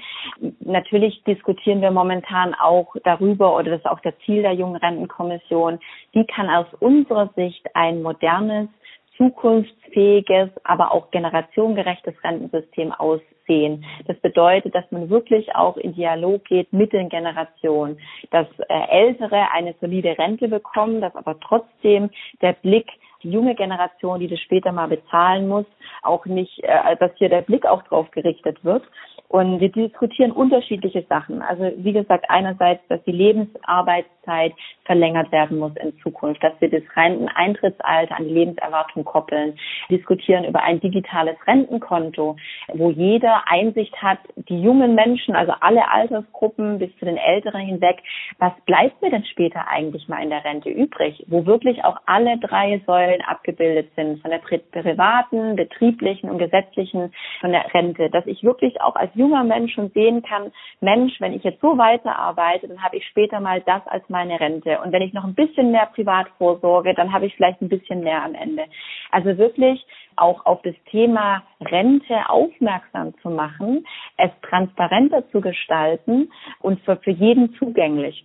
Natürlich 0.60 1.22
diskutieren 1.22 1.80
wir 1.80 1.92
momentan 1.92 2.54
auch 2.54 2.96
darüber, 3.04 3.54
oder 3.54 3.70
das 3.70 3.80
ist 3.80 3.86
auch 3.86 4.00
der 4.00 4.18
Ziel 4.20 4.42
der 4.42 4.54
Jungen 4.54 4.76
Rentenkommission, 4.76 5.78
wie 6.12 6.26
kann 6.26 6.50
aus 6.50 6.66
unserer 6.80 7.30
Sicht 7.36 7.64
ein 7.74 8.02
modernes, 8.02 8.68
zukunftsfähiges, 9.16 10.50
aber 10.64 10.92
auch 10.92 11.10
generationengerechtes 11.10 12.14
Rentensystem 12.22 12.92
aussehen. 12.92 13.84
Das 14.06 14.16
bedeutet, 14.18 14.74
dass 14.74 14.90
man 14.90 15.08
wirklich 15.10 15.54
auch 15.54 15.76
in 15.76 15.94
Dialog 15.94 16.44
geht 16.44 16.72
mit 16.72 16.92
den 16.92 17.08
Generationen, 17.08 17.98
dass 18.30 18.46
äh, 18.68 18.74
Ältere 18.90 19.50
eine 19.52 19.74
solide 19.80 20.16
Rente 20.18 20.48
bekommen, 20.48 21.00
dass 21.00 21.14
aber 21.14 21.38
trotzdem 21.40 22.10
der 22.42 22.54
Blick 22.54 22.88
die 23.22 23.30
junge 23.30 23.54
Generation, 23.54 24.20
die 24.20 24.28
das 24.28 24.40
später 24.40 24.72
mal 24.72 24.88
bezahlen 24.88 25.48
muss, 25.48 25.66
auch 26.02 26.26
nicht, 26.26 26.62
äh, 26.62 26.96
dass 26.96 27.12
hier 27.16 27.28
der 27.28 27.42
Blick 27.42 27.66
auch 27.66 27.82
drauf 27.84 28.10
gerichtet 28.10 28.64
wird. 28.64 28.82
Und 29.28 29.60
wir 29.60 29.70
diskutieren 29.70 30.30
unterschiedliche 30.30 31.04
Sachen. 31.08 31.42
Also 31.42 31.72
wie 31.76 31.92
gesagt, 31.92 32.26
einerseits, 32.28 32.86
dass 32.88 33.02
die 33.04 33.12
Lebensarbeitszeit 33.12 34.52
verlängert 34.84 35.32
werden 35.32 35.58
muss 35.58 35.72
in 35.76 35.96
Zukunft, 35.98 36.42
dass 36.42 36.52
wir 36.60 36.70
das 36.70 36.82
Renteneintrittsalter 36.94 38.16
an 38.16 38.24
die 38.24 38.34
Lebenserwartung 38.34 39.04
koppeln, 39.04 39.58
diskutieren 39.90 40.44
über 40.44 40.62
ein 40.62 40.80
digitales 40.80 41.36
Rentenkonto, 41.46 42.36
wo 42.72 42.90
jeder 42.90 43.42
Einsicht 43.48 43.94
hat, 44.00 44.18
die 44.48 44.60
jungen 44.60 44.94
Menschen, 44.94 45.34
also 45.34 45.52
alle 45.60 45.90
Altersgruppen 45.90 46.78
bis 46.78 46.96
zu 46.98 47.04
den 47.04 47.16
Älteren 47.16 47.62
hinweg, 47.62 47.98
was 48.38 48.52
bleibt 48.64 49.02
mir 49.02 49.10
denn 49.10 49.24
später 49.24 49.66
eigentlich 49.68 50.06
mal 50.08 50.22
in 50.22 50.30
der 50.30 50.44
Rente 50.44 50.70
übrig, 50.70 51.24
wo 51.26 51.46
wirklich 51.46 51.84
auch 51.84 51.96
alle 52.06 52.38
drei 52.38 52.80
Säulen 52.86 53.22
abgebildet 53.22 53.90
sind, 53.96 54.22
von 54.22 54.30
der 54.30 54.38
privaten, 54.38 55.56
betrieblichen 55.56 56.30
und 56.30 56.38
gesetzlichen, 56.38 57.12
von 57.40 57.50
der 57.50 57.74
Rente, 57.74 58.08
dass 58.10 58.26
ich 58.26 58.44
wirklich 58.44 58.80
auch 58.80 58.94
als 58.94 59.15
junger 59.16 59.44
Mensch 59.44 59.74
schon 59.74 59.90
sehen 59.90 60.22
kann, 60.22 60.52
Mensch, 60.80 61.20
wenn 61.20 61.32
ich 61.32 61.42
jetzt 61.42 61.60
so 61.60 61.78
weiterarbeite, 61.78 62.68
dann 62.68 62.82
habe 62.82 62.96
ich 62.96 63.06
später 63.06 63.40
mal 63.40 63.60
das 63.62 63.86
als 63.86 64.08
meine 64.08 64.38
Rente. 64.38 64.78
Und 64.80 64.92
wenn 64.92 65.02
ich 65.02 65.12
noch 65.12 65.24
ein 65.24 65.34
bisschen 65.34 65.72
mehr 65.72 65.86
privat 65.86 66.28
vorsorge, 66.38 66.94
dann 66.94 67.12
habe 67.12 67.26
ich 67.26 67.34
vielleicht 67.34 67.60
ein 67.62 67.68
bisschen 67.68 68.00
mehr 68.00 68.22
am 68.22 68.34
Ende. 68.34 68.64
Also 69.10 69.36
wirklich 69.38 69.84
auch 70.16 70.46
auf 70.46 70.62
das 70.62 70.74
Thema 70.90 71.42
Rente 71.60 72.28
aufmerksam 72.28 73.14
zu 73.22 73.30
machen, 73.30 73.86
es 74.16 74.30
transparenter 74.42 75.28
zu 75.30 75.40
gestalten 75.40 76.30
und 76.60 76.80
für, 76.80 76.96
für 76.96 77.10
jeden 77.10 77.54
zugänglich. 77.54 78.24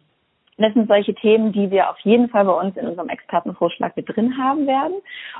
Das 0.57 0.73
sind 0.73 0.87
solche 0.87 1.13
Themen, 1.15 1.51
die 1.53 1.71
wir 1.71 1.89
auf 1.89 1.99
jeden 1.99 2.29
Fall 2.29 2.45
bei 2.45 2.53
uns 2.53 2.75
in 2.77 2.87
unserem 2.87 3.09
Expertenvorschlag 3.09 3.95
mit 3.95 4.07
drin 4.07 4.37
haben 4.37 4.67
werden. 4.67 4.95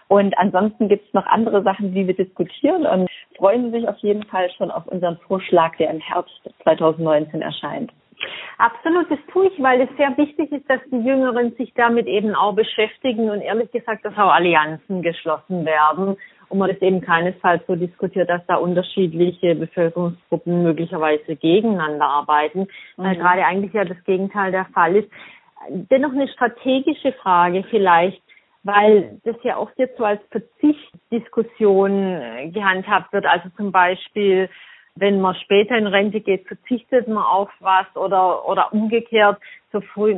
Und 0.08 0.38
ansonsten 0.38 0.88
gibt 0.88 1.08
es 1.08 1.14
noch 1.14 1.26
andere 1.26 1.62
Sachen, 1.64 1.94
die 1.94 2.08
wir 2.08 2.16
diskutieren 2.16 2.86
und 2.86 3.10
freuen 3.38 3.66
Sie 3.66 3.80
sich 3.80 3.88
auf 3.88 3.98
jeden 4.00 4.24
Fall 4.24 4.50
schon 4.52 4.72
auf 4.72 4.88
unseren 4.88 5.18
Vorschlag, 5.28 5.76
der 5.78 5.92
im 5.92 6.00
Herbst 6.00 6.42
2019 6.64 7.42
erscheint. 7.42 7.92
Absolut, 8.58 9.10
das 9.10 9.20
tue 9.32 9.48
ich, 9.48 9.62
weil 9.62 9.82
es 9.82 9.90
sehr 9.98 10.16
wichtig 10.18 10.52
ist, 10.52 10.70
dass 10.70 10.80
die 10.92 11.00
Jüngeren 11.00 11.54
sich 11.56 11.74
damit 11.74 12.08
eben 12.08 12.36
auch 12.36 12.54
beschäftigen 12.54 13.30
und 13.30 13.42
ehrlich 13.42 13.72
gesagt, 13.72 14.06
dass 14.06 14.14
auch 14.14 14.32
Allianzen 14.32 15.02
geschlossen 15.02 15.66
werden 15.66 16.18
und 16.50 16.60
man 16.60 16.70
das 16.70 16.82
eben 16.82 17.02
keinesfalls 17.02 17.66
so 17.66 17.76
diskutiert, 17.76 18.30
dass 18.30 18.46
da 18.48 18.56
unterschiedliche 18.56 19.56
Bevölkerungsgruppen 19.56 20.64
möglicherweise 20.64 21.36
gegeneinander 21.36 22.06
arbeiten, 22.06 22.68
mhm. 22.98 23.04
weil 23.04 23.16
gerade 23.16 23.46
eigentlich 23.46 23.74
ja 23.74 23.86
das 23.86 24.04
Gegenteil 24.04 24.52
der 24.52 24.66
Fall 24.66 24.98
ist. 24.98 25.10
Dennoch 25.70 26.12
eine 26.12 26.28
strategische 26.28 27.14
Frage 27.14 27.64
vielleicht, 27.70 28.22
weil 28.64 29.20
das 29.24 29.36
ja 29.44 29.58
oft 29.58 29.78
jetzt 29.78 29.98
so 29.98 30.04
als 30.04 30.22
Verzichtdiskussion 30.30 32.52
gehandhabt 32.52 33.14
wird. 33.14 33.26
Also 33.26 33.50
zum 33.58 33.72
Beispiel, 33.72 34.50
wenn 34.96 35.22
man 35.22 35.36
später 35.36 35.78
in 35.78 35.88
Rente 35.88 36.20
geht, 36.20 36.48
verzichtet 36.48 37.08
man 37.08 37.24
auf 37.24 37.50
was 37.60 37.86
oder, 37.96 38.48
oder 38.48 38.74
umgekehrt, 38.74 39.40
so 39.72 39.82
früh, 39.82 40.16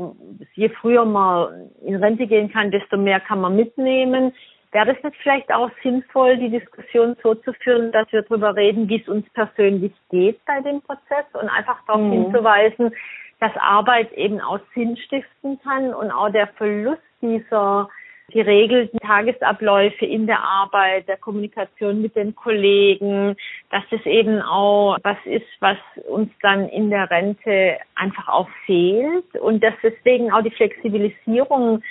je 0.55 0.69
früher 0.69 1.05
man 1.05 1.69
in 1.85 1.95
Rente 1.95 2.27
gehen 2.27 2.51
kann, 2.51 2.71
desto 2.71 2.97
mehr 2.97 3.19
kann 3.19 3.41
man 3.41 3.55
mitnehmen. 3.55 4.33
Wäre 4.71 4.93
das 4.93 5.03
nicht 5.03 5.15
vielleicht 5.21 5.53
auch 5.53 5.69
sinnvoll, 5.83 6.37
die 6.37 6.49
Diskussion 6.49 7.15
so 7.21 7.35
zu 7.35 7.53
führen, 7.53 7.91
dass 7.91 8.11
wir 8.11 8.23
darüber 8.23 8.55
reden, 8.55 8.89
wie 8.89 8.99
es 8.99 9.07
uns 9.07 9.29
persönlich 9.33 9.93
geht 10.09 10.43
bei 10.45 10.61
dem 10.61 10.81
Prozess 10.81 11.25
und 11.33 11.47
einfach 11.47 11.77
darauf 11.85 12.01
mhm. 12.01 12.11
hinzuweisen, 12.11 12.91
dass 13.39 13.51
Arbeit 13.57 14.11
eben 14.13 14.41
auch 14.41 14.59
Sinn 14.73 14.97
stiften 14.97 15.59
kann 15.61 15.93
und 15.93 16.09
auch 16.09 16.29
der 16.29 16.47
Verlust 16.47 17.01
dieser 17.21 17.87
geregelten 18.31 18.99
Tagesabläufe 18.99 20.05
in 20.05 20.27
der 20.27 20.41
Arbeit, 20.41 21.07
der 21.07 21.17
Kommunikation 21.17 22.01
mit 22.01 22.15
den 22.15 22.35
Kollegen, 22.35 23.35
dass 23.69 23.83
das 23.91 24.05
eben 24.05 24.41
auch 24.41 24.97
was 25.03 25.17
ist, 25.25 25.47
was 25.59 25.77
uns 26.07 26.31
dann 26.41 26.69
in 26.69 26.89
der 26.89 27.09
Rente 27.09 27.77
einfach 27.95 28.27
auch 28.27 28.49
fehlt 28.65 29.35
und 29.39 29.63
dass 29.63 29.73
deswegen 29.83 30.31
auch 30.31 30.41
die 30.41 30.51
Flexibilisierung 30.51 31.83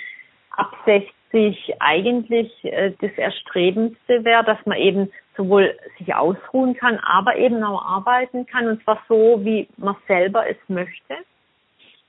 ab 0.51 0.75
60 0.85 1.75
eigentlich 1.79 2.51
äh, 2.63 2.91
das 2.99 3.11
Erstrebendste 3.17 4.23
wäre, 4.23 4.43
dass 4.43 4.63
man 4.65 4.77
eben 4.77 5.11
sowohl 5.35 5.77
sich 5.97 6.13
ausruhen 6.13 6.75
kann, 6.75 6.99
aber 6.99 7.37
eben 7.37 7.63
auch 7.63 7.83
arbeiten 7.83 8.45
kann 8.45 8.67
und 8.67 8.83
zwar 8.83 9.01
so, 9.07 9.39
wie 9.43 9.67
man 9.77 9.95
selber 10.07 10.47
es 10.47 10.57
möchte? 10.67 11.15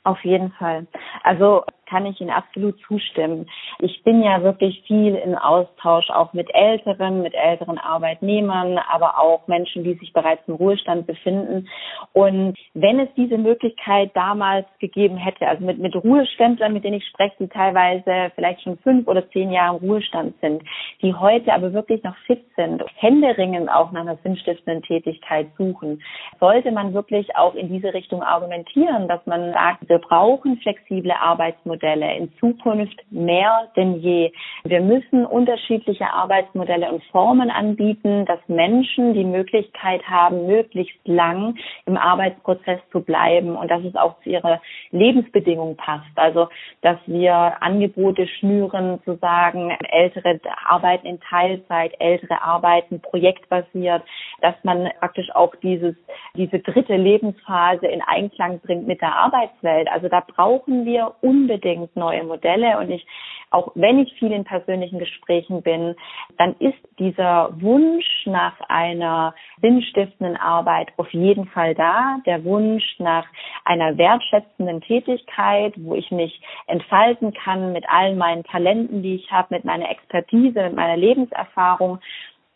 Auf 0.03 0.23
jeden 0.23 0.53
Fall. 0.53 0.87
Also 1.23 1.65
kann 1.95 2.07
ich 2.07 2.21
Ihnen 2.21 2.31
absolut 2.31 2.77
zustimmen. 2.89 3.49
Ich 3.79 4.03
bin 4.03 4.21
ja 4.21 4.43
wirklich 4.43 4.83
viel 4.89 5.15
in 5.15 5.37
Austausch 5.37 6.11
auch 6.11 6.33
mit 6.33 6.53
Älteren, 6.53 7.23
mit 7.23 7.35
älteren 7.35 7.79
Arbeitnehmern, 7.79 8.79
aber 8.79 9.21
auch 9.21 9.47
Menschen, 9.47 9.85
die 9.85 9.95
sich 9.95 10.13
bereits 10.13 10.43
im 10.49 10.55
Ruhestand 10.55 11.07
befinden. 11.07 11.69
Und 12.13 12.57
wenn 12.75 12.99
es 12.99 13.09
diese 13.17 13.39
Möglichkeit 13.39 14.11
damals 14.15 14.67
gegeben 14.81 15.17
hätte, 15.17 15.47
also 15.47 15.65
mit, 15.65 15.79
mit 15.79 15.95
Ruheständlern, 15.95 16.73
mit 16.73 16.83
denen 16.83 16.97
ich 16.97 17.07
spreche, 17.07 17.37
die 17.39 17.49
teilweise 17.49 18.33
vielleicht 18.35 18.63
schon 18.63 18.77
fünf 18.79 19.07
oder 19.07 19.31
zehn 19.31 19.53
Jahre 19.53 19.77
im 19.77 19.89
Ruhestand 19.89 20.35
sind, 20.41 20.65
die 21.01 21.15
heute 21.15 21.53
aber 21.53 21.73
wirklich 21.75 22.03
noch 22.03 22.17
fit 22.27 22.45
sind, 22.57 22.83
händeringend 22.97 23.71
auch 23.71 23.93
nach 23.93 24.01
einer 24.01 24.19
sinnstiftenden 24.25 24.83
Tätigkeit 24.83 25.47
suchen, 25.57 26.03
sollte 26.41 26.73
man 26.73 26.93
wirklich 26.93 27.37
auch 27.37 27.55
in 27.55 27.69
diese 27.69 27.95
Richtung 27.95 28.25
argumentieren, 28.25 29.07
dass 29.07 29.25
man 29.27 29.53
sagt, 29.53 29.89
wir 29.89 30.01
brauchen 30.01 30.57
flexible 30.57 31.13
Arbeitsmodelle 31.13 31.84
in 31.93 32.33
Zukunft 32.39 32.97
mehr 33.11 33.69
denn 33.77 34.01
je. 34.01 34.33
Wir 34.65 34.81
müssen 34.81 35.27
unterschiedliche 35.27 36.07
Arbeitsmodelle 36.13 36.91
und 36.91 37.05
Formen 37.05 37.51
anbieten, 37.51 38.25
dass 38.25 38.39
Menschen 38.49 39.13
die 39.15 39.25
Möglichkeit 39.25 40.03
haben, 40.09 40.47
möglichst 40.47 40.97
lang 41.07 41.57
im 41.87 41.97
Arbeitsprozess 41.97 42.81
zu 42.91 43.01
bleiben 43.01 43.57
und 43.57 43.71
dass 43.71 43.85
es 43.85 43.95
auch 43.97 44.21
zu 44.23 44.31
ihrer 44.31 44.61
Lebensbedingung 44.91 45.77
passt. 45.77 46.17
Also, 46.17 46.49
dass 46.81 46.99
wir 47.07 47.35
Angebote 47.61 48.27
schnüren, 48.27 49.01
zu 49.05 49.17
sagen, 49.17 49.77
ältere 49.91 50.41
arbeiten 50.65 51.07
in 51.07 51.21
Teilzeit, 51.21 51.93
ältere 51.99 52.43
arbeiten 52.43 53.01
projektbasiert, 53.01 54.03
dass 54.41 54.55
man 54.63 54.89
praktisch 55.01 55.35
auch 55.35 55.55
dieses, 55.57 55.95
diese 56.35 56.61
dritte 56.61 56.97
Lebensphase 56.97 57.87
in 57.87 58.01
Einklang 58.01 58.61
bringt 58.61 58.87
mit 58.87 59.01
der 59.01 59.15
Arbeitswelt. 59.15 59.89
Also 59.89 60.09
da 60.09 60.21
brauchen 60.27 60.85
wir 60.85 61.15
unbedingt 61.21 61.64
neue 61.95 62.25
Modelle 62.25 62.79
und 62.79 62.91
ich, 62.91 63.07
auch 63.51 63.73
wenn 63.75 63.99
ich 64.01 64.13
viel 64.15 64.33
in 64.33 64.45
persönlichen 64.45 64.99
Gesprächen 64.99 65.63
bin, 65.63 65.95
dann 66.39 66.55
ist 66.59 66.79
dieser 66.99 67.51
Wunsch 67.61 68.27
nach 68.27 68.61
einer 68.69 69.35
sinnstiftenden 69.61 70.37
Arbeit 70.37 70.89
auf 70.97 71.11
jeden 71.13 71.47
Fall 71.47 71.75
da. 71.75 72.19
Der 72.27 72.45
Wunsch 72.45 72.85
nach 72.99 73.27
einer 73.65 73.97
wertschätzenden 73.97 74.81
Tätigkeit, 74.81 75.75
wo 75.77 75.95
ich 75.95 76.11
mich 76.11 76.41
entfalten 76.67 77.33
kann 77.33 77.73
mit 77.73 77.89
allen 77.89 78.19
meinen 78.19 78.45
Talenten, 78.45 79.03
die 79.03 79.17
ich 79.17 79.31
habe, 79.31 79.55
mit 79.55 79.65
meiner 79.65 79.91
Expertise, 79.91 80.63
mit 80.65 80.75
meiner 80.75 80.97
Lebenserfahrung. 80.97 82.01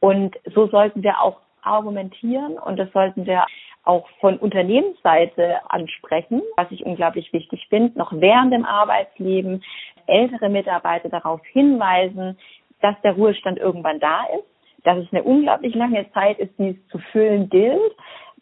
Und 0.01 0.37
so 0.55 0.69
sollten 0.69 1.03
wir 1.03 1.21
auch 1.21 1.39
argumentieren 1.69 2.59
und 2.59 2.79
das 2.79 2.91
sollten 2.93 3.27
wir 3.27 3.45
auch 3.85 4.07
von 4.21 4.37
Unternehmensseite 4.39 5.61
ansprechen, 5.71 6.43
was 6.57 6.71
ich 6.71 6.85
unglaublich 6.85 7.33
wichtig 7.33 7.67
finde, 7.69 7.99
noch 7.99 8.13
während 8.13 8.53
dem 8.53 8.65
Arbeitsleben 8.65 9.63
ältere 10.07 10.49
Mitarbeiter 10.49 11.09
darauf 11.09 11.41
hinweisen, 11.53 12.39
dass 12.81 13.01
der 13.03 13.13
Ruhestand 13.13 13.59
irgendwann 13.59 13.99
da 13.99 14.25
ist, 14.25 14.45
dass 14.85 14.99
es 14.99 15.13
eine 15.13 15.23
unglaublich 15.23 15.75
lange 15.75 16.11
Zeit 16.13 16.39
ist, 16.39 16.53
die 16.59 16.71
es 16.71 16.89
zu 16.89 16.99
füllen 17.13 17.49
gilt, 17.49 17.97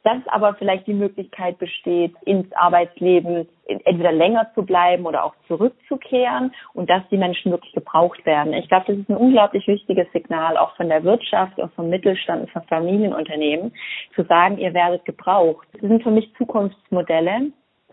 dass 0.06 0.24
aber 0.28 0.54
vielleicht 0.54 0.86
die 0.86 0.94
Möglichkeit 0.94 1.58
besteht, 1.58 2.14
ins 2.24 2.46
Arbeitsleben 2.52 3.48
entweder 3.66 4.12
länger 4.12 4.48
zu 4.54 4.62
bleiben 4.62 5.04
oder 5.04 5.24
auch 5.24 5.34
zurückzukehren 5.48 6.54
und 6.74 6.88
dass 6.88 7.02
die 7.10 7.16
Menschen 7.16 7.50
wirklich 7.50 7.72
gebraucht 7.72 8.24
werden. 8.24 8.52
Ich 8.52 8.68
glaube, 8.68 8.84
das 8.86 8.98
ist 8.98 9.08
ein 9.08 9.16
unglaublich 9.16 9.66
wichtiges 9.66 10.06
Signal 10.12 10.56
auch 10.58 10.76
von 10.76 10.88
der 10.88 11.02
Wirtschaft 11.02 11.58
und 11.58 11.74
vom 11.74 11.90
Mittelstand 11.90 12.42
und 12.42 12.50
von 12.52 12.62
Familienunternehmen, 12.68 13.72
zu 14.14 14.22
sagen, 14.22 14.58
ihr 14.58 14.72
werdet 14.74 15.04
gebraucht. 15.06 15.66
Das 15.72 15.82
sind 15.82 16.04
für 16.04 16.12
mich 16.12 16.32
Zukunftsmodelle, 16.38 17.50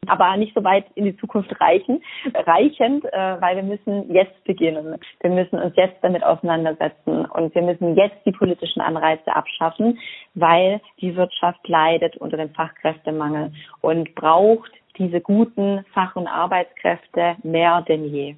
aber 0.08 0.38
nicht 0.38 0.54
so 0.54 0.64
weit 0.64 0.86
in 0.96 1.06
die 1.06 1.18
Zukunft 1.18 1.60
reichen, 1.60 2.04
reichend, 2.34 3.06
äh, 3.06 3.42
weil 3.42 3.56
wir 3.56 3.64
müssen 3.64 4.14
jetzt 4.14 4.44
beginnen. 4.44 5.00
Wir 5.22 5.30
müssen 5.30 5.60
uns 5.60 5.76
jetzt 5.76 5.98
damit 6.02 6.24
auseinandersetzen 6.24 7.26
und 7.26 7.54
wir 7.56 7.62
müssen 7.62 7.96
jetzt 7.96 8.18
die 8.26 8.32
politischen 8.32 8.82
Anreize 8.82 9.36
abschaffen, 9.36 10.00
weil 10.34 10.82
die 11.02 11.16
Wirtschaft 11.16 11.68
leidet 11.68 12.18
unter 12.18 12.38
dem 12.38 12.50
Fachkräftemangel 12.50 13.52
und 13.82 14.16
braucht 14.16 14.72
diese 14.98 15.22
guten 15.22 15.86
Fach- 15.94 16.16
und 16.16 16.28
Arbeitskräfte 16.28 17.36
mehr 17.44 17.82
denn 17.82 18.06
je. 18.06 18.36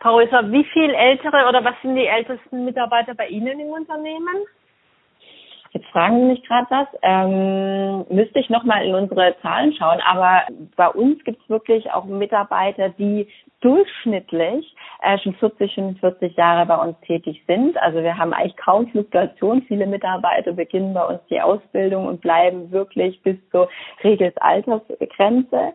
Frau 0.00 0.16
Röser, 0.16 0.50
wie 0.52 0.64
viel 0.64 0.90
ältere 0.90 1.48
oder 1.48 1.64
was 1.64 1.74
sind 1.82 1.96
die 1.96 2.06
ältesten 2.06 2.64
Mitarbeiter 2.64 3.14
bei 3.14 3.26
Ihnen 3.28 3.58
im 3.58 3.68
Unternehmen? 3.68 4.44
Jetzt 5.74 5.88
fragen 5.88 6.20
Sie 6.20 6.26
mich 6.26 6.44
gerade 6.44 6.66
was. 6.70 6.86
Ähm, 7.02 8.06
müsste 8.08 8.38
ich 8.38 8.48
nochmal 8.48 8.86
in 8.86 8.94
unsere 8.94 9.34
Zahlen 9.42 9.72
schauen, 9.72 10.00
aber 10.06 10.42
bei 10.76 10.88
uns 10.88 11.22
gibt 11.24 11.42
es 11.42 11.48
wirklich 11.48 11.90
auch 11.90 12.04
Mitarbeiter, 12.04 12.90
die 12.90 13.26
durchschnittlich 13.60 14.72
äh, 15.02 15.18
schon 15.18 15.34
40, 15.34 15.74
45 15.74 16.36
Jahre 16.36 16.66
bei 16.66 16.76
uns 16.76 16.96
tätig 17.00 17.42
sind. 17.48 17.76
Also 17.78 18.04
wir 18.04 18.16
haben 18.16 18.32
eigentlich 18.32 18.56
kaum 18.56 18.86
Fluktuation. 18.86 19.62
Viele 19.62 19.88
Mitarbeiter 19.88 20.52
beginnen 20.52 20.94
bei 20.94 21.04
uns 21.04 21.20
die 21.28 21.40
Ausbildung 21.40 22.06
und 22.06 22.20
bleiben 22.20 22.70
wirklich 22.70 23.20
bis 23.22 23.36
zur 23.50 23.68
Regelsaltersgrenze. 24.04 25.72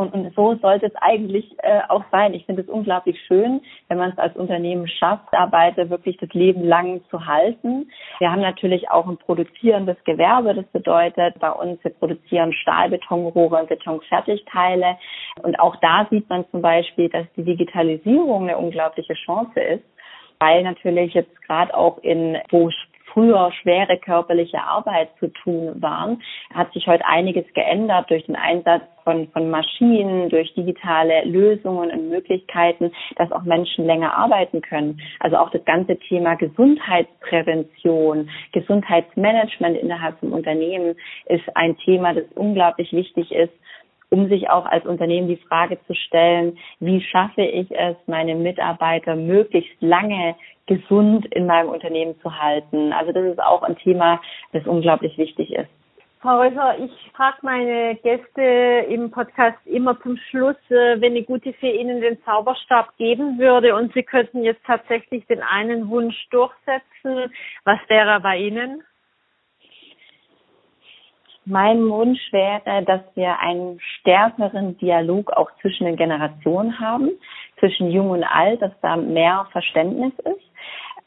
Und, 0.00 0.14
und 0.14 0.34
so 0.34 0.54
sollte 0.56 0.86
es 0.86 0.96
eigentlich 0.96 1.54
äh, 1.58 1.80
auch 1.88 2.04
sein. 2.10 2.34
Ich 2.34 2.46
finde 2.46 2.62
es 2.62 2.68
unglaublich 2.68 3.20
schön, 3.26 3.60
wenn 3.88 3.98
man 3.98 4.10
es 4.10 4.18
als 4.18 4.34
Unternehmen 4.36 4.88
schafft, 4.88 5.32
Arbeiter 5.32 5.90
wirklich 5.90 6.16
das 6.16 6.30
Leben 6.32 6.64
lang 6.64 7.02
zu 7.10 7.26
halten. 7.26 7.90
Wir 8.18 8.32
haben 8.32 8.40
natürlich 8.40 8.90
auch 8.90 9.06
ein 9.06 9.18
produzierendes 9.18 9.96
Gewerbe. 10.04 10.54
Das 10.54 10.66
bedeutet 10.66 11.38
bei 11.38 11.50
uns, 11.50 11.82
wir 11.84 11.92
produzieren 11.92 12.52
Stahlbetonrohre 12.52 13.60
und 13.60 13.68
Betonfertigteile. 13.68 14.96
Und 15.42 15.60
auch 15.60 15.76
da 15.76 16.06
sieht 16.10 16.28
man 16.28 16.44
zum 16.50 16.62
Beispiel, 16.62 17.08
dass 17.08 17.26
die 17.36 17.44
Digitalisierung 17.44 18.44
eine 18.44 18.56
unglaubliche 18.58 19.14
Chance 19.14 19.60
ist 19.60 19.84
weil 20.40 20.62
natürlich 20.62 21.12
jetzt 21.12 21.42
gerade 21.42 21.76
auch 21.76 21.98
in, 21.98 22.38
wo 22.50 22.70
früher 23.12 23.50
schwere 23.62 23.98
körperliche 23.98 24.62
Arbeit 24.62 25.08
zu 25.18 25.28
tun 25.28 25.80
waren, 25.80 26.22
hat 26.54 26.72
sich 26.72 26.86
heute 26.86 27.04
einiges 27.06 27.44
geändert 27.54 28.10
durch 28.10 28.24
den 28.26 28.36
Einsatz 28.36 28.82
von, 29.04 29.28
von 29.28 29.50
Maschinen, 29.50 30.28
durch 30.28 30.52
digitale 30.54 31.24
Lösungen 31.24 31.90
und 31.90 32.10
Möglichkeiten, 32.10 32.92
dass 33.16 33.32
auch 33.32 33.42
Menschen 33.42 33.86
länger 33.86 34.14
arbeiten 34.14 34.60
können. 34.60 35.00
Also 35.20 35.36
auch 35.36 35.50
das 35.50 35.64
ganze 35.64 35.98
Thema 35.98 36.34
Gesundheitsprävention, 36.36 38.30
Gesundheitsmanagement 38.52 39.76
innerhalb 39.78 40.18
vom 40.20 40.32
Unternehmen 40.32 40.96
ist 41.26 41.44
ein 41.54 41.76
Thema, 41.78 42.14
das 42.14 42.24
unglaublich 42.34 42.92
wichtig 42.92 43.32
ist 43.32 43.52
um 44.10 44.28
sich 44.28 44.50
auch 44.50 44.66
als 44.66 44.84
Unternehmen 44.84 45.28
die 45.28 45.36
Frage 45.36 45.78
zu 45.86 45.94
stellen, 45.94 46.58
wie 46.80 47.00
schaffe 47.00 47.42
ich 47.42 47.70
es, 47.70 47.96
meine 48.06 48.34
Mitarbeiter 48.34 49.16
möglichst 49.16 49.80
lange 49.80 50.34
gesund 50.66 51.26
in 51.34 51.46
meinem 51.46 51.68
Unternehmen 51.68 52.14
zu 52.20 52.38
halten. 52.38 52.92
Also 52.92 53.12
das 53.12 53.24
ist 53.24 53.42
auch 53.42 53.62
ein 53.62 53.76
Thema, 53.76 54.20
das 54.52 54.66
unglaublich 54.66 55.16
wichtig 55.18 55.52
ist. 55.52 55.70
Frau 56.20 56.38
Röser, 56.38 56.78
ich 56.78 56.92
frage 57.14 57.38
meine 57.40 57.96
Gäste 57.96 58.86
im 58.90 59.10
Podcast 59.10 59.56
immer 59.64 59.98
zum 60.02 60.18
Schluss, 60.28 60.56
äh, 60.68 61.00
wenn 61.00 61.12
eine 61.12 61.22
gute 61.22 61.54
Fee 61.54 61.80
Ihnen 61.80 62.02
den 62.02 62.22
Zauberstab 62.24 62.94
geben 62.98 63.38
würde 63.38 63.74
und 63.74 63.94
Sie 63.94 64.02
könnten 64.02 64.42
jetzt 64.42 64.62
tatsächlich 64.66 65.26
den 65.28 65.42
einen 65.42 65.88
Wunsch 65.88 66.28
durchsetzen, 66.28 67.32
was 67.64 67.78
wäre 67.88 68.20
bei 68.20 68.36
Ihnen? 68.36 68.82
Mein 71.46 71.88
Wunsch 71.88 72.20
wäre, 72.32 72.84
dass 72.84 73.00
wir 73.14 73.38
einen 73.40 73.80
stärkeren 73.80 74.76
Dialog 74.78 75.32
auch 75.32 75.50
zwischen 75.60 75.86
den 75.86 75.96
Generationen 75.96 76.78
haben, 76.78 77.10
zwischen 77.58 77.90
Jung 77.90 78.10
und 78.10 78.24
Alt, 78.24 78.60
dass 78.60 78.72
da 78.82 78.96
mehr 78.96 79.46
Verständnis 79.50 80.12
ist. 80.18 80.50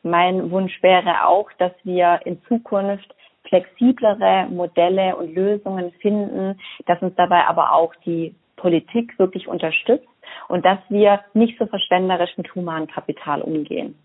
Mein 0.02 0.50
Wunsch 0.52 0.82
wäre 0.82 1.28
auch, 1.28 1.52
dass 1.60 1.72
wir 1.84 2.20
in 2.26 2.42
Zukunft 2.44 3.14
flexiblere 3.48 4.48
Modelle 4.50 5.16
und 5.16 5.36
Lösungen 5.36 5.92
finden, 6.02 6.60
dass 6.88 7.02
uns 7.02 7.16
dabei 7.16 7.46
aber 7.46 7.74
auch 7.74 7.94
die 8.06 8.36
Politik 8.56 9.18
wirklich 9.20 9.48
unterstützt 9.48 10.08
und 10.48 10.66
dass 10.66 10.80
wir 10.90 11.20
nicht 11.34 11.60
so 11.60 11.68
verschwenderisch 11.68 12.38
mit 12.38 12.54
humanem 12.56 12.88
Kapital 12.88 13.42
umgehen. 13.42 13.96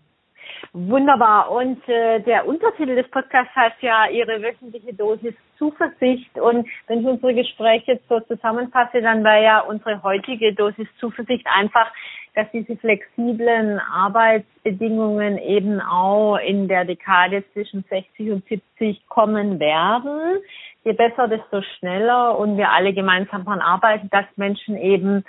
Wunderbar. 0.73 1.51
Und 1.51 1.87
äh, 1.87 2.19
der 2.21 2.47
Untertitel 2.47 2.95
des 2.95 3.09
Podcasts 3.09 3.55
heißt 3.55 3.81
ja 3.81 4.09
Ihre 4.09 4.41
wöchentliche 4.41 4.93
Dosis 4.93 5.33
Zuversicht. 5.57 6.37
Und 6.39 6.67
wenn 6.87 7.01
ich 7.01 7.05
unsere 7.05 7.33
Gespräche 7.33 7.93
jetzt 7.93 8.07
so 8.07 8.19
zusammenfasse, 8.21 9.01
dann 9.01 9.23
wäre 9.23 9.43
ja 9.43 9.59
unsere 9.61 10.01
heutige 10.03 10.53
Dosis 10.53 10.87
Zuversicht 10.99 11.45
einfach, 11.53 11.91
dass 12.35 12.47
diese 12.51 12.77
flexiblen 12.77 13.79
Arbeitsbedingungen 13.79 15.37
eben 15.39 15.81
auch 15.81 16.37
in 16.37 16.67
der 16.67 16.85
Dekade 16.85 17.43
zwischen 17.53 17.83
60 17.89 18.31
und 18.31 18.47
70 18.47 19.07
kommen 19.07 19.59
werden. 19.59 20.39
Je 20.85 20.93
besser, 20.93 21.27
desto 21.27 21.61
schneller 21.61 22.37
und 22.37 22.57
wir 22.57 22.69
alle 22.71 22.93
gemeinsam 22.93 23.43
daran 23.43 23.61
arbeiten, 23.61 24.09
dass 24.09 24.25
Menschen 24.37 24.77
eben 24.77 25.25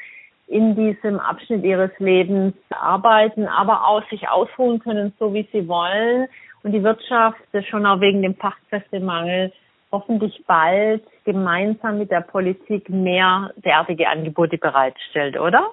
in 0.50 0.74
diesem 0.74 1.20
Abschnitt 1.20 1.62
ihres 1.64 1.92
Lebens 1.98 2.54
arbeiten, 2.70 3.46
aber 3.46 3.86
auch 3.86 4.02
sich 4.10 4.28
ausruhen 4.28 4.80
können, 4.80 5.12
so 5.18 5.32
wie 5.32 5.48
sie 5.52 5.68
wollen. 5.68 6.26
Und 6.64 6.72
die 6.72 6.82
Wirtschaft 6.82 7.38
schon 7.68 7.86
auch 7.86 8.00
wegen 8.00 8.20
dem 8.20 8.34
Fachkräftemangel 8.34 9.52
hoffentlich 9.92 10.44
bald 10.46 11.04
gemeinsam 11.24 11.98
mit 11.98 12.10
der 12.10 12.22
Politik 12.22 12.88
mehr 12.88 13.52
derartige 13.56 14.08
Angebote 14.08 14.58
bereitstellt, 14.58 15.38
oder? 15.38 15.70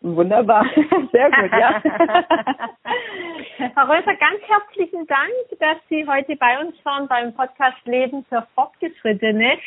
Wunderbar, 0.00 0.64
sehr 1.12 1.30
gut, 1.30 1.52
ja. 1.52 1.80
Frau 3.74 3.82
Röser, 3.82 4.14
ganz 4.14 4.40
herzlichen 4.46 5.06
Dank, 5.06 5.30
dass 5.58 5.76
Sie 5.90 6.06
heute 6.06 6.36
bei 6.36 6.58
uns 6.58 6.74
waren 6.84 7.06
beim 7.06 7.34
Podcast 7.34 7.84
Leben 7.84 8.24
für 8.28 8.46
Fortgeschrittene. 8.54 9.58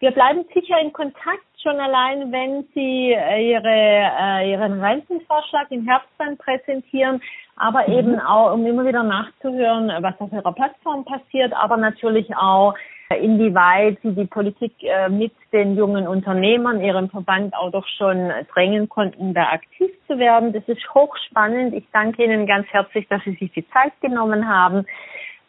Wir 0.00 0.10
bleiben 0.10 0.44
sicher 0.52 0.78
in 0.80 0.92
Kontakt, 0.92 1.47
schon 1.62 1.78
allein, 1.80 2.30
wenn 2.32 2.64
Sie 2.74 3.12
äh, 3.12 3.50
Ihre, 3.50 3.64
äh, 3.66 4.50
Ihren 4.50 4.80
Rentenvorschlag 4.80 5.70
im 5.70 5.86
Herbst 5.86 6.08
dann 6.18 6.36
präsentieren, 6.36 7.20
aber 7.56 7.88
mhm. 7.88 7.94
eben 7.94 8.20
auch, 8.20 8.54
um 8.54 8.64
immer 8.66 8.86
wieder 8.86 9.02
nachzuhören, 9.02 9.90
was 10.02 10.14
auf 10.20 10.32
Ihrer 10.32 10.52
Plattform 10.52 11.04
passiert, 11.04 11.52
aber 11.52 11.76
natürlich 11.76 12.34
auch, 12.36 12.74
inwieweit 13.10 13.98
Sie 14.02 14.12
die 14.12 14.26
Politik 14.26 14.72
äh, 14.82 15.08
mit 15.08 15.32
den 15.52 15.76
jungen 15.76 16.06
Unternehmern, 16.06 16.82
Ihrem 16.82 17.08
Verband 17.10 17.54
auch 17.54 17.72
doch 17.72 17.86
schon 17.96 18.30
drängen 18.52 18.88
konnten, 18.88 19.34
da 19.34 19.48
aktiv 19.48 19.90
zu 20.06 20.18
werden. 20.18 20.52
Das 20.52 20.62
ist 20.66 20.82
hochspannend. 20.94 21.74
Ich 21.74 21.84
danke 21.92 22.24
Ihnen 22.24 22.46
ganz 22.46 22.66
herzlich, 22.68 23.08
dass 23.08 23.22
Sie 23.24 23.34
sich 23.34 23.50
die 23.52 23.68
Zeit 23.70 23.92
genommen 24.00 24.48
haben. 24.48 24.86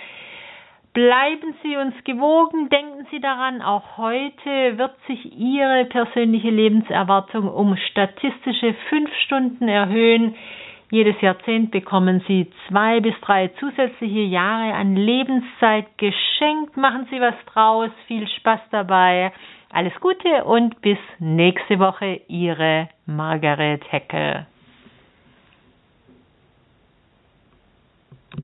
Bleiben 0.92 1.54
Sie 1.62 1.74
uns 1.78 1.94
gewogen, 2.04 2.68
denken 2.68 3.06
Sie 3.10 3.20
daran, 3.20 3.62
auch 3.62 3.96
heute 3.96 4.76
wird 4.76 4.94
sich 5.06 5.38
Ihre 5.38 5.86
persönliche 5.86 6.50
Lebenserwartung 6.50 7.48
um 7.48 7.78
statistische 7.78 8.74
fünf 8.90 9.10
Stunden 9.24 9.68
erhöhen. 9.68 10.34
Jedes 10.94 11.20
Jahrzehnt 11.22 11.72
bekommen 11.72 12.22
Sie 12.28 12.48
zwei 12.68 13.00
bis 13.00 13.14
drei 13.20 13.48
zusätzliche 13.58 14.20
Jahre 14.20 14.74
an 14.74 14.94
Lebenszeit 14.94 15.86
geschenkt. 15.98 16.76
Machen 16.76 17.08
Sie 17.10 17.20
was 17.20 17.34
draus. 17.52 17.90
Viel 18.06 18.28
Spaß 18.28 18.60
dabei. 18.70 19.32
Alles 19.72 19.92
Gute 19.98 20.44
und 20.44 20.80
bis 20.82 20.98
nächste 21.18 21.80
Woche. 21.80 22.20
Ihre 22.28 22.90
Margaret 23.06 23.82
Hecke. 23.90 24.46